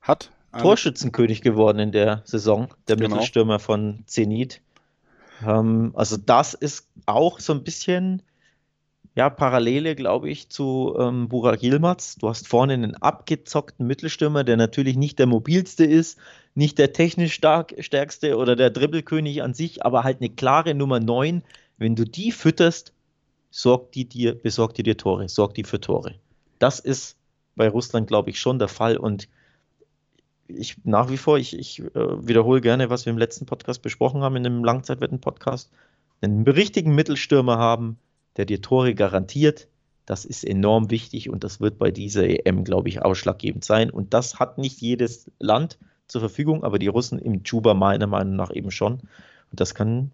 [0.00, 0.30] hat.
[0.58, 3.10] Torschützenkönig geworden in der Saison, der genau.
[3.10, 4.60] Mittelstürmer von Zenit.
[5.46, 8.22] Ähm, also das ist auch so ein bisschen
[9.14, 12.16] ja, Parallele, glaube ich, zu ähm, Burak Yilmaz.
[12.16, 16.18] Du hast vorne einen abgezockten Mittelstürmer, der natürlich nicht der mobilste ist,
[16.54, 21.00] nicht der technisch stark, stärkste oder der Dribbelkönig an sich, aber halt eine klare Nummer
[21.00, 21.42] 9.
[21.76, 22.92] Wenn du die fütterst,
[23.50, 26.14] sorgt die dir, besorgt die dir Tore, sorgt die für Tore.
[26.58, 27.16] Das ist
[27.56, 29.28] bei Russland, glaube ich, schon der Fall und
[30.46, 34.22] ich nach wie vor, ich, ich äh, wiederhole gerne, was wir im letzten Podcast besprochen
[34.22, 35.70] haben, in dem Langzeitwetten-Podcast,
[36.20, 37.98] einen richtigen Mittelstürmer haben,
[38.36, 39.68] der dir Tore garantiert,
[40.10, 43.90] das ist enorm wichtig und das wird bei dieser EM, glaube ich, ausschlaggebend sein.
[43.90, 45.78] Und das hat nicht jedes Land
[46.08, 48.94] zur Verfügung, aber die Russen im Juba meiner Meinung nach eben schon.
[48.94, 50.10] Und das kann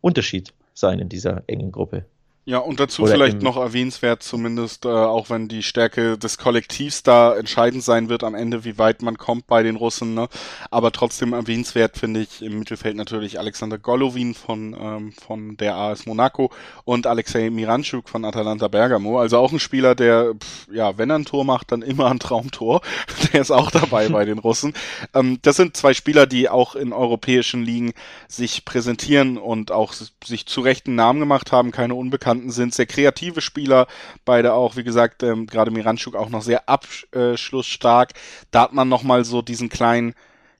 [0.00, 2.06] Unterschied sein in dieser engen Gruppe.
[2.46, 7.02] Ja, und dazu Oder vielleicht noch erwähnenswert, zumindest, äh, auch wenn die Stärke des Kollektivs
[7.02, 10.26] da entscheidend sein wird am Ende, wie weit man kommt bei den Russen, ne?
[10.70, 16.06] Aber trotzdem erwähnenswert finde ich im Mittelfeld natürlich Alexander Golovin von, ähm, von der AS
[16.06, 16.50] Monaco
[16.84, 19.20] und Alexei Miranchuk von Atalanta Bergamo.
[19.20, 22.20] Also auch ein Spieler, der, pff, ja, wenn er ein Tor macht, dann immer ein
[22.20, 22.80] Traumtor.
[23.32, 24.72] der ist auch dabei bei den Russen.
[25.12, 27.92] Ähm, das sind zwei Spieler, die auch in europäischen Ligen
[28.28, 29.92] sich präsentieren und auch
[30.24, 33.88] sich zu rechten Namen gemacht haben, keine Unbekannten Bekannten sind, sehr kreative Spieler,
[34.24, 38.12] beide auch, wie gesagt, ähm, gerade Miranchuk auch noch sehr abschlussstark.
[38.52, 40.14] Da hat man nochmal so diesen kleinen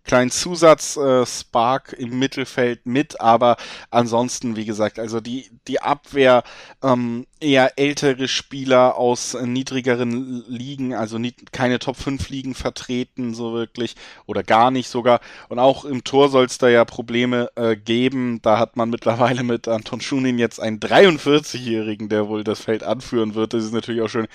[0.05, 3.57] kleinen Zusatz äh, Spark im Mittelfeld mit, aber
[3.91, 6.43] ansonsten, wie gesagt, also die, die Abwehr
[6.83, 13.53] ähm, eher ältere Spieler aus niedrigeren Ligen, also nie, keine Top 5 Ligen vertreten, so
[13.53, 13.97] wirklich,
[14.27, 15.21] oder gar nicht sogar.
[15.49, 18.41] Und auch im Tor soll es da ja Probleme äh, geben.
[18.43, 23.35] Da hat man mittlerweile mit Anton Schunin jetzt einen 43-Jährigen, der wohl das Feld anführen
[23.35, 23.55] wird.
[23.55, 24.29] Das ist natürlich auch schon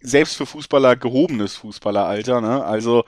[0.00, 2.64] selbst für Fußballer gehobenes Fußballeralter, ne?
[2.64, 3.04] Also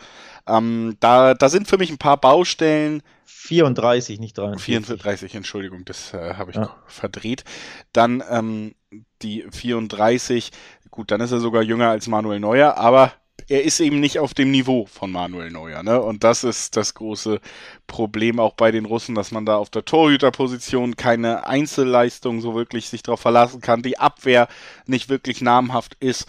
[0.46, 3.02] ähm, da, da sind für mich ein paar Baustellen.
[3.24, 4.64] 34, nicht 43.
[4.64, 6.74] 34, Entschuldigung, das äh, habe ich ja.
[6.86, 7.44] verdreht.
[7.92, 8.74] Dann ähm,
[9.22, 10.50] die 34.
[10.90, 13.12] Gut, dann ist er sogar jünger als Manuel Neuer, aber
[13.48, 15.82] er ist eben nicht auf dem Niveau von Manuel Neuer.
[15.82, 16.00] Ne?
[16.00, 17.40] Und das ist das große
[17.86, 22.88] Problem auch bei den Russen, dass man da auf der Torhüterposition keine Einzelleistung so wirklich
[22.88, 24.48] sich darauf verlassen kann, die Abwehr
[24.86, 26.26] nicht wirklich namhaft ist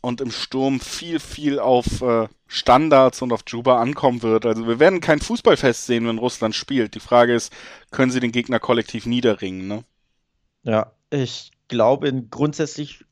[0.00, 4.46] und im Sturm viel, viel auf äh, Standards und auf Juba ankommen wird.
[4.46, 6.94] Also wir werden kein Fußballfest sehen, wenn Russland spielt.
[6.94, 7.52] Die Frage ist,
[7.90, 9.66] können sie den Gegner kollektiv niederringen?
[9.66, 9.84] Ne?
[10.62, 13.04] Ja, ich glaube grundsätzlich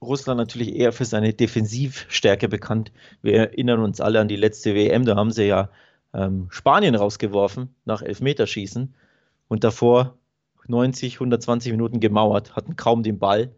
[0.00, 2.92] Russland natürlich eher für seine Defensivstärke bekannt.
[3.22, 5.70] Wir erinnern uns alle an die letzte WM, da haben sie ja
[6.12, 8.94] ähm, Spanien rausgeworfen nach Elfmeterschießen
[9.48, 10.16] und davor
[10.66, 13.50] 90, 120 Minuten gemauert, hatten kaum den Ball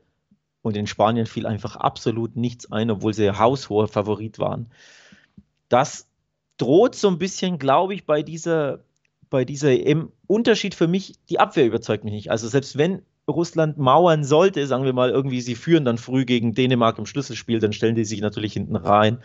[0.67, 4.67] und in Spanien fiel einfach absolut nichts ein, obwohl sie haushoher Favorit waren.
[5.69, 6.09] Das
[6.57, 8.81] droht so ein bisschen, glaube ich, bei dieser,
[9.31, 10.11] bei dieser EM.
[10.27, 12.33] Unterschied für mich, die Abwehr überzeugt mich nicht.
[12.33, 16.53] Also selbst wenn Russland mauern sollte, sagen wir mal irgendwie, sie führen dann früh gegen
[16.53, 19.19] Dänemark im Schlüsselspiel, dann stellen die sich natürlich hinten rein.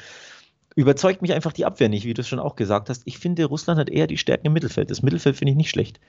[0.75, 3.01] Überzeugt mich einfach die Abwehr nicht, wie du es schon auch gesagt hast.
[3.05, 4.91] Ich finde, Russland hat eher die Stärken im Mittelfeld.
[4.91, 5.99] Das Mittelfeld finde ich nicht schlecht.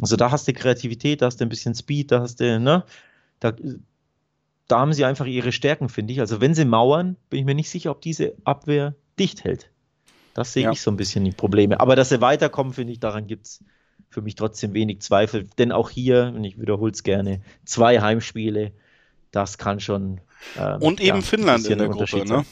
[0.00, 2.84] Also da hast du Kreativität, da hast du ein bisschen Speed, da hast du, ne,
[3.38, 3.52] da,
[4.68, 6.20] da haben sie einfach ihre Stärken, finde ich.
[6.20, 9.70] Also wenn sie mauern, bin ich mir nicht sicher, ob diese Abwehr dicht hält.
[10.34, 10.72] Das sehe ja.
[10.72, 11.80] ich so ein bisschen die Probleme.
[11.80, 13.64] Aber dass sie weiterkommen, finde ich, daran gibt es
[14.10, 15.48] für mich trotzdem wenig Zweifel.
[15.58, 18.72] Denn auch hier, und ich wiederhole es gerne, zwei Heimspiele,
[19.32, 20.20] das kann schon.
[20.56, 22.44] Ähm, und eben ja, Finnland in der Gruppe, ne?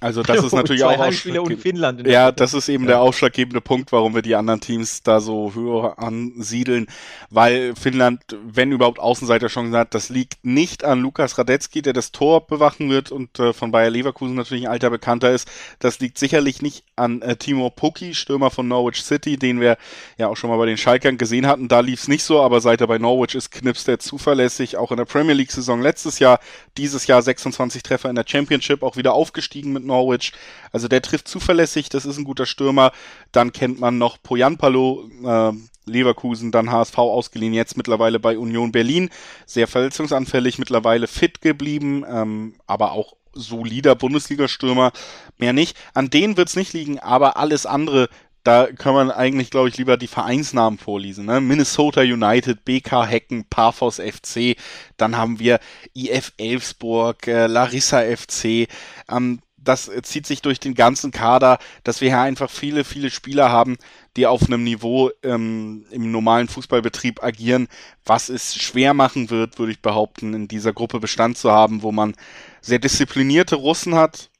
[0.00, 2.06] Also das ist natürlich auch Heimspiele und Finnland.
[2.06, 2.90] ja, das ist eben ja.
[2.90, 6.86] der ausschlaggebende Punkt, warum wir die anderen Teams da so höher ansiedeln,
[7.30, 12.46] weil Finnland, wenn überhaupt Außenseiterchancen hat, das liegt nicht an Lukas Radetzky, der das Tor
[12.46, 15.48] bewachen wird und äh, von Bayer Leverkusen natürlich ein alter Bekannter ist.
[15.78, 19.78] Das liegt sicherlich nicht an äh, Timo Pukki, Stürmer von Norwich City, den wir
[20.18, 21.68] ja auch schon mal bei den Schalkern gesehen hatten.
[21.68, 24.98] Da lief's nicht so, aber seit er bei Norwich ist, knipst er zuverlässig, auch in
[24.98, 26.40] der Premier League Saison letztes Jahr,
[26.76, 30.32] dieses Jahr 26 Treffer in der Championship, auch wieder aufgestiegen mit Norwich.
[30.72, 32.92] Also der trifft zuverlässig, das ist ein guter Stürmer.
[33.32, 35.52] Dann kennt man noch Poyanpalo, äh,
[35.86, 39.10] Leverkusen, dann HSV ausgeliehen, jetzt mittlerweile bei Union Berlin.
[39.46, 44.92] Sehr verletzungsanfällig, mittlerweile fit geblieben, ähm, aber auch solider Bundesliga-Stürmer.
[45.38, 45.76] Mehr nicht.
[45.94, 48.08] An denen wird's nicht liegen, aber alles andere
[48.46, 51.26] da kann man eigentlich, glaube ich, lieber die Vereinsnamen vorlesen.
[51.26, 51.40] Ne?
[51.40, 54.56] Minnesota United, BK Hecken, Paphos FC,
[54.96, 55.58] dann haben wir
[55.94, 58.68] IF Elfsburg, äh, Larissa FC.
[59.10, 63.50] Ähm, das zieht sich durch den ganzen Kader, dass wir hier einfach viele, viele Spieler
[63.50, 63.76] haben,
[64.16, 67.68] die auf einem Niveau ähm, im normalen Fußballbetrieb agieren,
[68.04, 71.92] was es schwer machen wird, würde ich behaupten, in dieser Gruppe Bestand zu haben, wo
[71.92, 72.14] man
[72.60, 74.30] sehr disziplinierte Russen hat,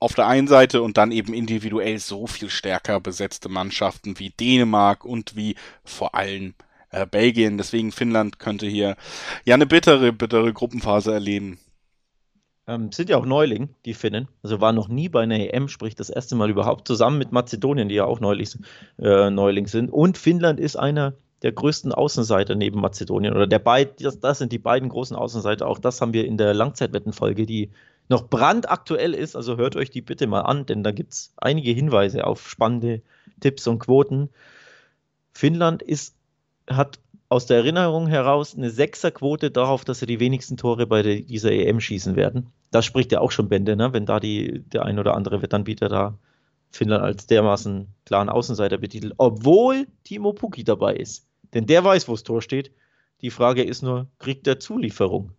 [0.00, 5.04] auf der einen Seite und dann eben individuell so viel stärker besetzte Mannschaften wie Dänemark
[5.04, 6.54] und wie vor allem
[6.90, 7.58] äh, Belgien.
[7.58, 8.96] Deswegen Finnland könnte hier
[9.44, 11.58] ja eine bittere, bittere Gruppenphase erleben.
[12.70, 14.28] Ähm, sind ja auch Neuling, die Finnen.
[14.44, 17.88] Also waren noch nie bei einer EM, sprich das erste Mal überhaupt zusammen mit Mazedonien,
[17.88, 18.56] die ja auch neulich,
[19.00, 19.90] äh, Neuling sind.
[19.90, 23.34] Und Finnland ist einer der größten Außenseiter neben Mazedonien.
[23.34, 25.66] Oder der beid, das, das sind die beiden großen Außenseiter.
[25.66, 27.70] Auch das haben wir in der Langzeitwettenfolge, die
[28.08, 29.34] noch brandaktuell ist.
[29.34, 33.02] Also hört euch die bitte mal an, denn da gibt es einige Hinweise auf spannende
[33.40, 34.28] Tipps und Quoten.
[35.32, 36.14] Finnland ist,
[36.68, 41.50] hat aus der Erinnerung heraus eine Sechserquote darauf, dass sie die wenigsten Tore bei dieser
[41.50, 43.92] EM schießen werden das spricht ja auch schon Bände, ne?
[43.92, 46.18] wenn da die, der ein oder andere Wettanbieter da
[46.70, 51.26] Finnland als dermaßen klaren Außenseiter betitelt, obwohl Timo Puki dabei ist.
[51.52, 52.70] Denn der weiß, wo das Tor steht.
[53.22, 55.32] Die Frage ist nur, kriegt er Zulieferung?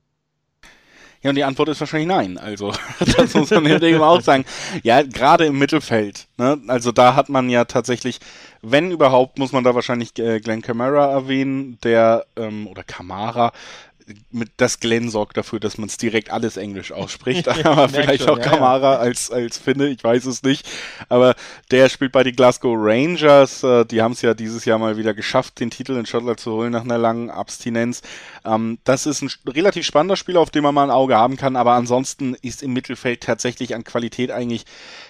[1.23, 2.37] Ja, und die Antwort ist wahrscheinlich nein.
[2.37, 2.73] Also,
[3.15, 4.43] das muss man eben auch sagen.
[4.83, 6.27] Ja, gerade im Mittelfeld.
[6.37, 6.59] Ne?
[6.67, 8.19] Also, da hat man ja tatsächlich,
[8.61, 13.51] wenn überhaupt, muss man da wahrscheinlich äh, Glenn Camara erwähnen, der, ähm, oder Camara,
[14.31, 17.47] mit das Glenn sorgt dafür, dass man es direkt alles Englisch ausspricht.
[17.65, 18.99] Aber vielleicht schon, auch Kamara ja.
[18.99, 20.67] als, als Finne, ich weiß es nicht.
[21.09, 21.35] Aber
[21.71, 23.63] der spielt bei den Glasgow Rangers.
[23.63, 26.51] Äh, die haben es ja dieses Jahr mal wieder geschafft, den Titel in Schottland zu
[26.51, 28.01] holen nach einer langen Abstinenz.
[28.45, 31.55] Ähm, das ist ein relativ spannender Spieler, auf den man mal ein Auge haben kann.
[31.55, 34.65] Aber ansonsten ist im Mittelfeld tatsächlich an Qualität eigentlich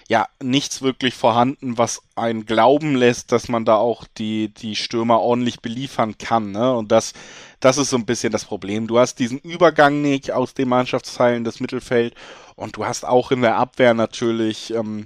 [0.08, 5.20] ja nichts wirklich vorhanden, was einen glauben lässt, dass man da auch die, die Stürmer
[5.20, 6.52] ordentlich beliefern kann.
[6.52, 6.76] Ne?
[6.76, 7.14] Und das
[7.62, 8.88] das ist so ein bisschen das Problem.
[8.88, 12.16] Du hast diesen Übergang nicht aus den Mannschaftsteilen des Mittelfeld
[12.56, 15.06] und du hast auch in der Abwehr natürlich ähm,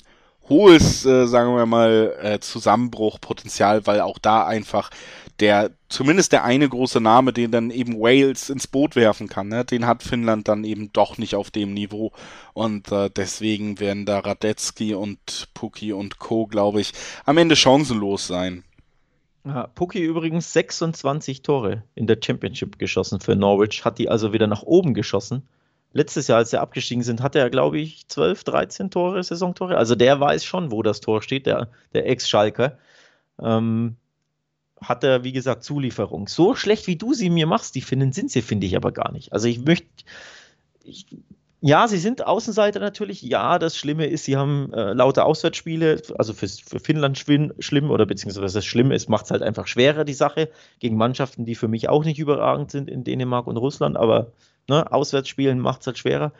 [0.49, 4.89] hohes, äh, sagen wir mal, äh, Zusammenbruchpotenzial, weil auch da einfach
[5.39, 9.65] der, zumindest der eine große Name, den dann eben Wales ins Boot werfen kann, ne,
[9.65, 12.11] den hat Finnland dann eben doch nicht auf dem Niveau.
[12.53, 16.93] Und äh, deswegen werden da Radetzky und Puki und Co., glaube ich,
[17.25, 18.63] am Ende chancenlos sein.
[19.45, 24.47] Ja, Puki übrigens 26 Tore in der Championship geschossen für Norwich, hat die also wieder
[24.47, 25.47] nach oben geschossen.
[25.95, 29.77] Letztes Jahr, als sie abgestiegen sind, hatte er, glaube ich, 12, 13 Tore, Saisontore.
[29.77, 32.77] Also der weiß schon, wo das Tor steht, der, der Ex-Schalker.
[33.41, 33.95] Ähm,
[34.81, 36.27] hat er, wie gesagt, Zulieferung.
[36.27, 39.13] So schlecht, wie du sie mir machst, die finden, sind sie, finde ich aber gar
[39.13, 39.31] nicht.
[39.31, 39.87] Also ich möchte,
[40.83, 41.05] ich,
[41.61, 43.21] ja, sie sind Außenseiter natürlich.
[43.21, 47.89] Ja, das Schlimme ist, sie haben äh, laute Auswärtsspiele, also für, für Finnland schlimm, schlimm
[47.89, 51.55] oder beziehungsweise das Schlimme ist, macht es halt einfach schwerer, die Sache, gegen Mannschaften, die
[51.55, 54.33] für mich auch nicht überragend sind in Dänemark und Russland, aber
[54.69, 56.33] ne, Auswärtsspielen macht es halt schwerer.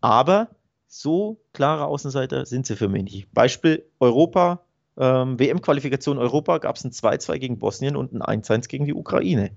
[0.00, 0.48] Aber
[0.86, 3.32] so klare Außenseiter sind sie für mich nicht.
[3.32, 4.64] Beispiel Europa,
[4.96, 9.50] ähm, WM-Qualifikation Europa gab es ein 2-2 gegen Bosnien und ein 1-1 gegen die Ukraine.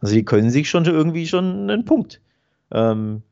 [0.00, 2.20] Also die können sich schon irgendwie schon einen Punkt
[2.70, 3.22] ähm,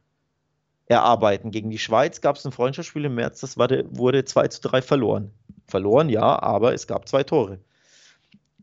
[0.87, 1.51] erarbeiten.
[1.51, 4.83] Gegen die Schweiz gab es ein Freundschaftsspiel im März, das war, wurde 2 zu 3
[4.83, 5.31] verloren.
[5.67, 7.59] Verloren, ja, aber es gab zwei Tore.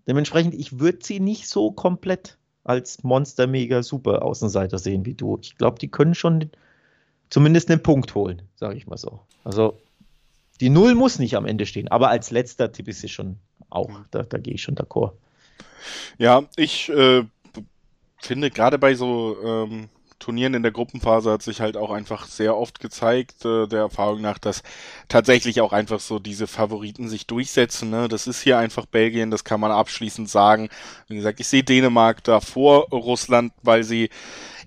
[0.08, 5.38] Dementsprechend, ich würde sie nicht so komplett als Monster mega super Außenseiter sehen wie du.
[5.42, 6.50] Ich glaube, die können schon
[7.30, 9.20] zumindest einen Punkt holen, sage ich mal so.
[9.44, 9.78] Also
[10.62, 13.38] die Null muss nicht am Ende stehen, aber als letzter Tipp ist sie schon
[13.70, 13.90] auch.
[14.12, 15.14] Da, da gehe ich schon d'accord.
[16.18, 17.24] Ja, ich äh,
[18.18, 19.90] finde gerade bei so ähm,
[20.24, 24.22] Turnieren in der Gruppenphase hat sich halt auch einfach sehr oft gezeigt, äh, der Erfahrung
[24.22, 24.64] nach, dass
[25.10, 27.90] tatsächlich auch einfach so diese Favoriten sich durchsetzen.
[27.90, 28.08] Ne?
[28.08, 30.70] Das ist hier einfach Belgien, das kann man abschließend sagen.
[31.10, 34.10] Wie gesagt, ich sehe Dänemark da vor Russland, weil sie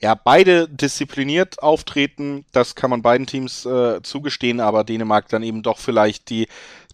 [0.02, 2.44] ja beide diszipliniert auftreten.
[2.52, 6.48] Das kann man beiden Teams äh, zugestehen, aber Dänemark dann eben doch vielleicht die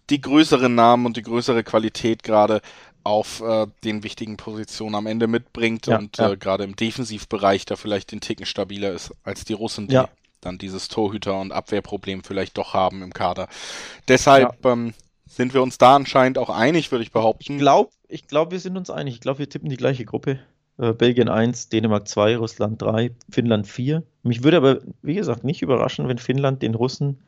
[0.09, 2.61] die größeren Namen und die größere Qualität gerade
[3.03, 6.31] auf äh, den wichtigen Positionen am Ende mitbringt ja, und ja.
[6.31, 10.09] äh, gerade im Defensivbereich da vielleicht den Ticken stabiler ist als die Russen, die ja.
[10.41, 13.47] dann dieses Torhüter- und Abwehrproblem vielleicht doch haben im Kader.
[14.07, 14.93] Deshalb ähm,
[15.27, 17.53] sind wir uns da anscheinend auch einig, würde ich behaupten.
[17.53, 19.15] Ich glaube, ich glaub, wir sind uns einig.
[19.15, 20.39] Ich glaube, wir tippen die gleiche Gruppe.
[20.77, 24.03] Äh, Belgien 1, Dänemark 2, Russland 3, Finnland 4.
[24.23, 27.19] Mich würde aber, wie gesagt, nicht überraschen, wenn Finnland den Russen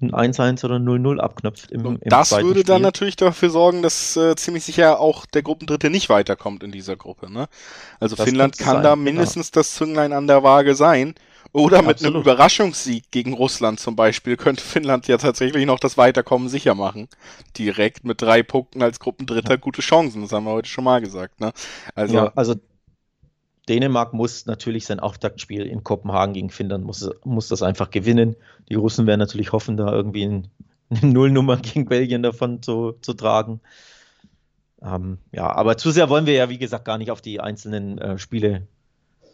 [0.00, 2.64] ein 1-1 oder 0-0 abknöpft im, im Das würde Spiel.
[2.64, 6.96] dann natürlich dafür sorgen, dass äh, ziemlich sicher auch der Gruppendritte nicht weiterkommt in dieser
[6.96, 7.30] Gruppe.
[7.32, 7.48] Ne?
[8.00, 9.60] Also das Finnland kann sein, da mindestens genau.
[9.60, 11.14] das Zünglein an der Waage sein.
[11.52, 12.14] Oder mit Absolut.
[12.14, 17.08] einem Überraschungssieg gegen Russland zum Beispiel könnte Finnland ja tatsächlich noch das Weiterkommen sicher machen.
[17.56, 19.56] Direkt mit drei Punkten als Gruppendritter ja.
[19.56, 21.40] gute Chancen, das haben wir heute schon mal gesagt.
[21.40, 21.52] Ne?
[21.94, 22.56] Also, ja, also
[23.68, 28.36] Dänemark muss natürlich sein Auftaktspiel in Kopenhagen gegen Finnland, muss, muss das einfach gewinnen.
[28.68, 30.48] Die Russen werden natürlich hoffen, da irgendwie ein,
[30.90, 33.60] eine Nullnummer gegen Belgien davon zu, zu tragen.
[34.82, 37.98] Ähm, ja, aber zu sehr wollen wir ja, wie gesagt, gar nicht auf die einzelnen
[37.98, 38.66] äh, Spiele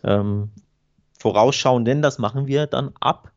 [0.05, 0.51] ähm,
[1.19, 3.33] vorausschauen, denn das machen wir dann ab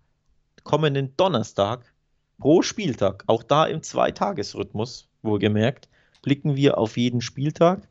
[0.63, 1.91] kommenden Donnerstag
[2.37, 3.23] pro Spieltag.
[3.27, 5.89] Auch da im Zweitagesrhythmus, wohlgemerkt,
[6.21, 7.87] blicken wir auf jeden Spieltag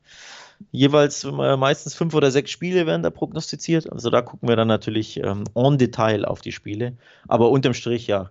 [0.71, 3.91] jeweils äh, meistens fünf oder sechs Spiele werden da prognostiziert.
[3.91, 6.97] Also da gucken wir dann natürlich ähm, en Detail auf die Spiele.
[7.29, 8.31] Aber unterm Strich, ja,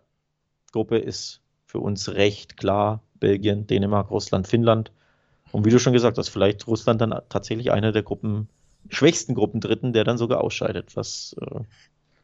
[0.72, 3.02] Gruppe ist für uns recht klar.
[3.20, 4.92] Belgien, Dänemark, Russland, Finnland.
[5.52, 8.48] Und wie du schon gesagt hast, vielleicht Russland dann tatsächlich einer der Gruppen,
[8.90, 11.60] schwächsten Gruppendritten, der dann sogar ausscheidet, was äh,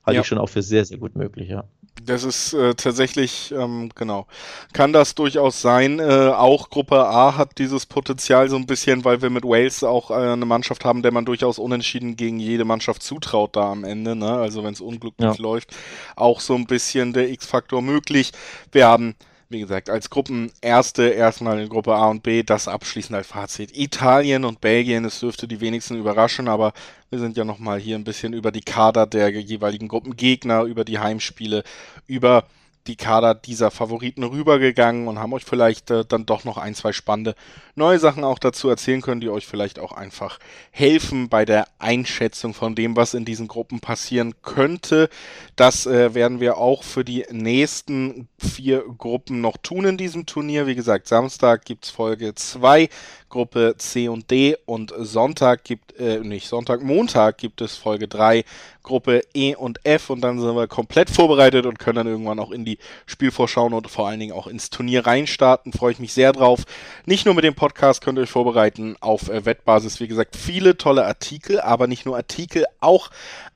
[0.07, 0.21] halte ja.
[0.21, 1.65] ich schon auch für sehr, sehr gut möglich, ja.
[2.03, 4.27] Das ist äh, tatsächlich, ähm, genau,
[4.71, 5.99] kann das durchaus sein.
[5.99, 10.11] Äh, auch Gruppe A hat dieses Potenzial so ein bisschen, weil wir mit Wales auch
[10.11, 14.15] äh, eine Mannschaft haben, der man durchaus unentschieden gegen jede Mannschaft zutraut da am Ende.
[14.15, 14.31] Ne?
[14.31, 15.41] Also wenn es unglücklich ja.
[15.41, 15.75] läuft,
[16.15, 18.31] auch so ein bisschen der X-Faktor möglich.
[18.71, 19.15] Wir haben
[19.49, 23.77] wie gesagt, als Gruppenerste erstmal in Gruppe A und B das abschließend als Fazit.
[23.77, 26.73] Italien und Belgien, es dürfte die wenigsten überraschen, aber
[27.09, 30.99] wir sind ja nochmal hier ein bisschen über die Kader der jeweiligen Gruppengegner, über die
[30.99, 31.63] Heimspiele,
[32.07, 32.43] über
[32.87, 36.93] die Kader dieser Favoriten rübergegangen und haben euch vielleicht äh, dann doch noch ein, zwei
[36.93, 37.35] spannende
[37.75, 40.39] neue Sachen auch dazu erzählen können, die euch vielleicht auch einfach
[40.71, 45.09] helfen bei der Einschätzung von dem, was in diesen Gruppen passieren könnte.
[45.55, 50.67] Das äh, werden wir auch für die nächsten vier Gruppen noch tun in diesem Turnier.
[50.67, 52.89] Wie gesagt, Samstag gibt's Folge 2,
[53.29, 58.43] Gruppe C und D und Sonntag gibt, äh, nicht Sonntag, Montag gibt es Folge 3,
[58.83, 62.51] Gruppe E und F und dann sind wir komplett vorbereitet und können dann irgendwann auch
[62.51, 65.73] in die Spielvorschauen und vor allen Dingen auch ins Turnier reinstarten.
[65.73, 66.63] Freue ich mich sehr drauf.
[67.05, 69.99] Nicht nur mit dem Podcast könnt ihr euch vorbereiten auf äh, Wettbasis.
[69.99, 73.09] Wie gesagt, viele tolle Artikel, aber nicht nur Artikel, auch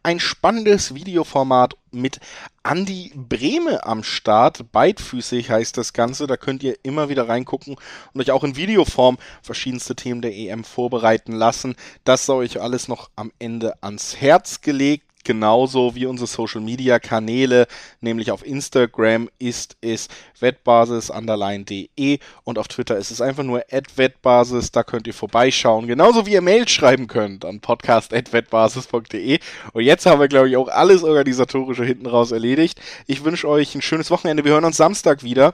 [0.04, 2.20] ein spannendes Videoformat mit
[2.64, 4.72] Andy Brehme am Start.
[4.72, 6.28] Beidfüßig heißt das Ganze.
[6.28, 7.76] Da könnt ihr immer wieder reingucken
[8.14, 11.76] und euch auch in Videoform verschiedenste Themen der EM vorbereiten lassen.
[12.04, 17.00] Das soll euch alles noch am Ende ans Herz gelegt genauso wie unsere Social Media
[17.00, 17.68] Kanäle,
[18.00, 20.08] nämlich auf Instagram ist es
[20.40, 23.64] wettbasis_de und auf Twitter ist es einfach nur
[23.96, 29.40] wettbasis, da könnt ihr vorbeischauen, genauso wie ihr Mails schreiben könnt an podcast@wettbasis.de
[29.74, 32.80] und jetzt haben wir glaube ich auch alles organisatorische hinten raus erledigt.
[33.08, 34.44] Ich wünsche euch ein schönes Wochenende.
[34.44, 35.54] Wir hören uns Samstag wieder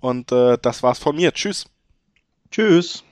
[0.00, 1.32] und äh, das war's von mir.
[1.32, 1.66] Tschüss.
[2.50, 3.04] Tschüss.